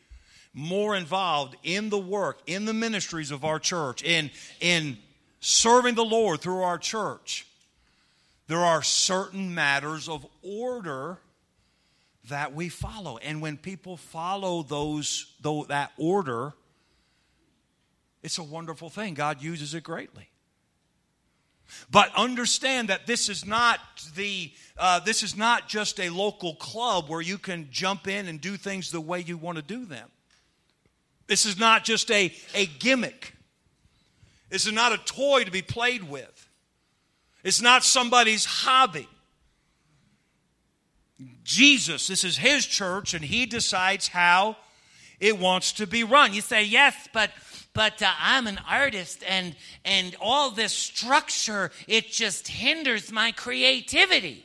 more 0.55 0.94
involved 0.94 1.57
in 1.64 1.90
the 1.90 1.99
work, 1.99 2.38
in 2.47 2.64
the 2.64 2.73
ministries 2.73 3.33
of 3.33 3.44
our 3.44 3.59
church, 3.59 4.05
in, 4.05 4.31
in 4.61 4.97
serving 5.40 5.97
the 5.97 6.05
Lord 6.05 6.40
through 6.40 6.62
our 6.62 6.79
church, 6.79 7.49
there 8.47 8.64
are 8.64 8.83
certain 8.83 9.55
matters 9.57 10.09
of 10.09 10.25
order 10.42 11.18
that 12.28 12.54
we 12.54 12.68
follow. 12.68 13.18
And 13.18 13.40
when 13.40 13.56
people 13.56 13.96
follow 13.96 14.62
those, 14.62 15.34
though, 15.40 15.64
that 15.64 15.92
order, 15.96 16.54
it's 18.22 18.38
a 18.38 18.42
wonderful 18.42 18.90
thing. 18.90 19.14
God 19.14 19.42
uses 19.42 19.74
it 19.74 19.82
greatly. 19.82 20.30
But 21.90 22.10
understand 22.16 22.88
that 22.88 23.06
this 23.06 23.28
is 23.28 23.44
not 23.44 23.78
the 24.16 24.50
uh, 24.78 25.00
this 25.00 25.22
is 25.22 25.36
not 25.36 25.68
just 25.68 26.00
a 26.00 26.08
local 26.08 26.54
club 26.54 27.08
where 27.08 27.20
you 27.20 27.36
can 27.36 27.68
jump 27.70 28.08
in 28.08 28.26
and 28.26 28.40
do 28.40 28.56
things 28.56 28.90
the 28.90 29.00
way 29.00 29.20
you 29.20 29.36
want 29.36 29.56
to 29.56 29.62
do 29.62 29.84
them. 29.84 30.08
This 31.26 31.44
is 31.44 31.58
not 31.58 31.84
just 31.84 32.10
a, 32.10 32.32
a 32.54 32.66
gimmick. 32.66 33.34
This 34.48 34.66
is 34.66 34.72
not 34.72 34.92
a 34.92 34.98
toy 34.98 35.44
to 35.44 35.50
be 35.50 35.60
played 35.60 36.08
with. 36.08 36.48
It's 37.44 37.60
not 37.60 37.84
somebody's 37.84 38.46
hobby. 38.46 39.08
Jesus, 41.42 42.07
this 42.07 42.24
is 42.24 42.37
his 42.37 42.64
church, 42.64 43.14
and 43.14 43.24
he 43.24 43.46
decides 43.46 44.09
how 44.09 44.57
it 45.18 45.38
wants 45.38 45.72
to 45.72 45.87
be 45.87 46.04
run. 46.04 46.33
You 46.33 46.40
say, 46.40 46.64
yes, 46.64 46.94
but 47.12 47.31
but 47.74 48.02
uh, 48.02 48.11
I'm 48.20 48.46
an 48.46 48.61
artist 48.68 49.22
and 49.28 49.54
and 49.85 50.16
all 50.20 50.50
this 50.50 50.72
structure 50.72 51.70
it 51.87 52.11
just 52.11 52.48
hinders 52.48 53.12
my 53.12 53.33
creativity. 53.33 54.44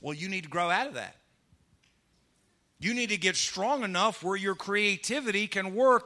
Well, 0.00 0.14
you 0.14 0.28
need 0.28 0.44
to 0.44 0.50
grow 0.50 0.70
out 0.70 0.88
of 0.88 0.94
that. 0.94 1.16
You 2.80 2.94
need 2.94 3.10
to 3.10 3.16
get 3.16 3.36
strong 3.36 3.84
enough 3.84 4.24
where 4.24 4.36
your 4.36 4.56
creativity 4.56 5.46
can 5.46 5.76
work 5.76 6.00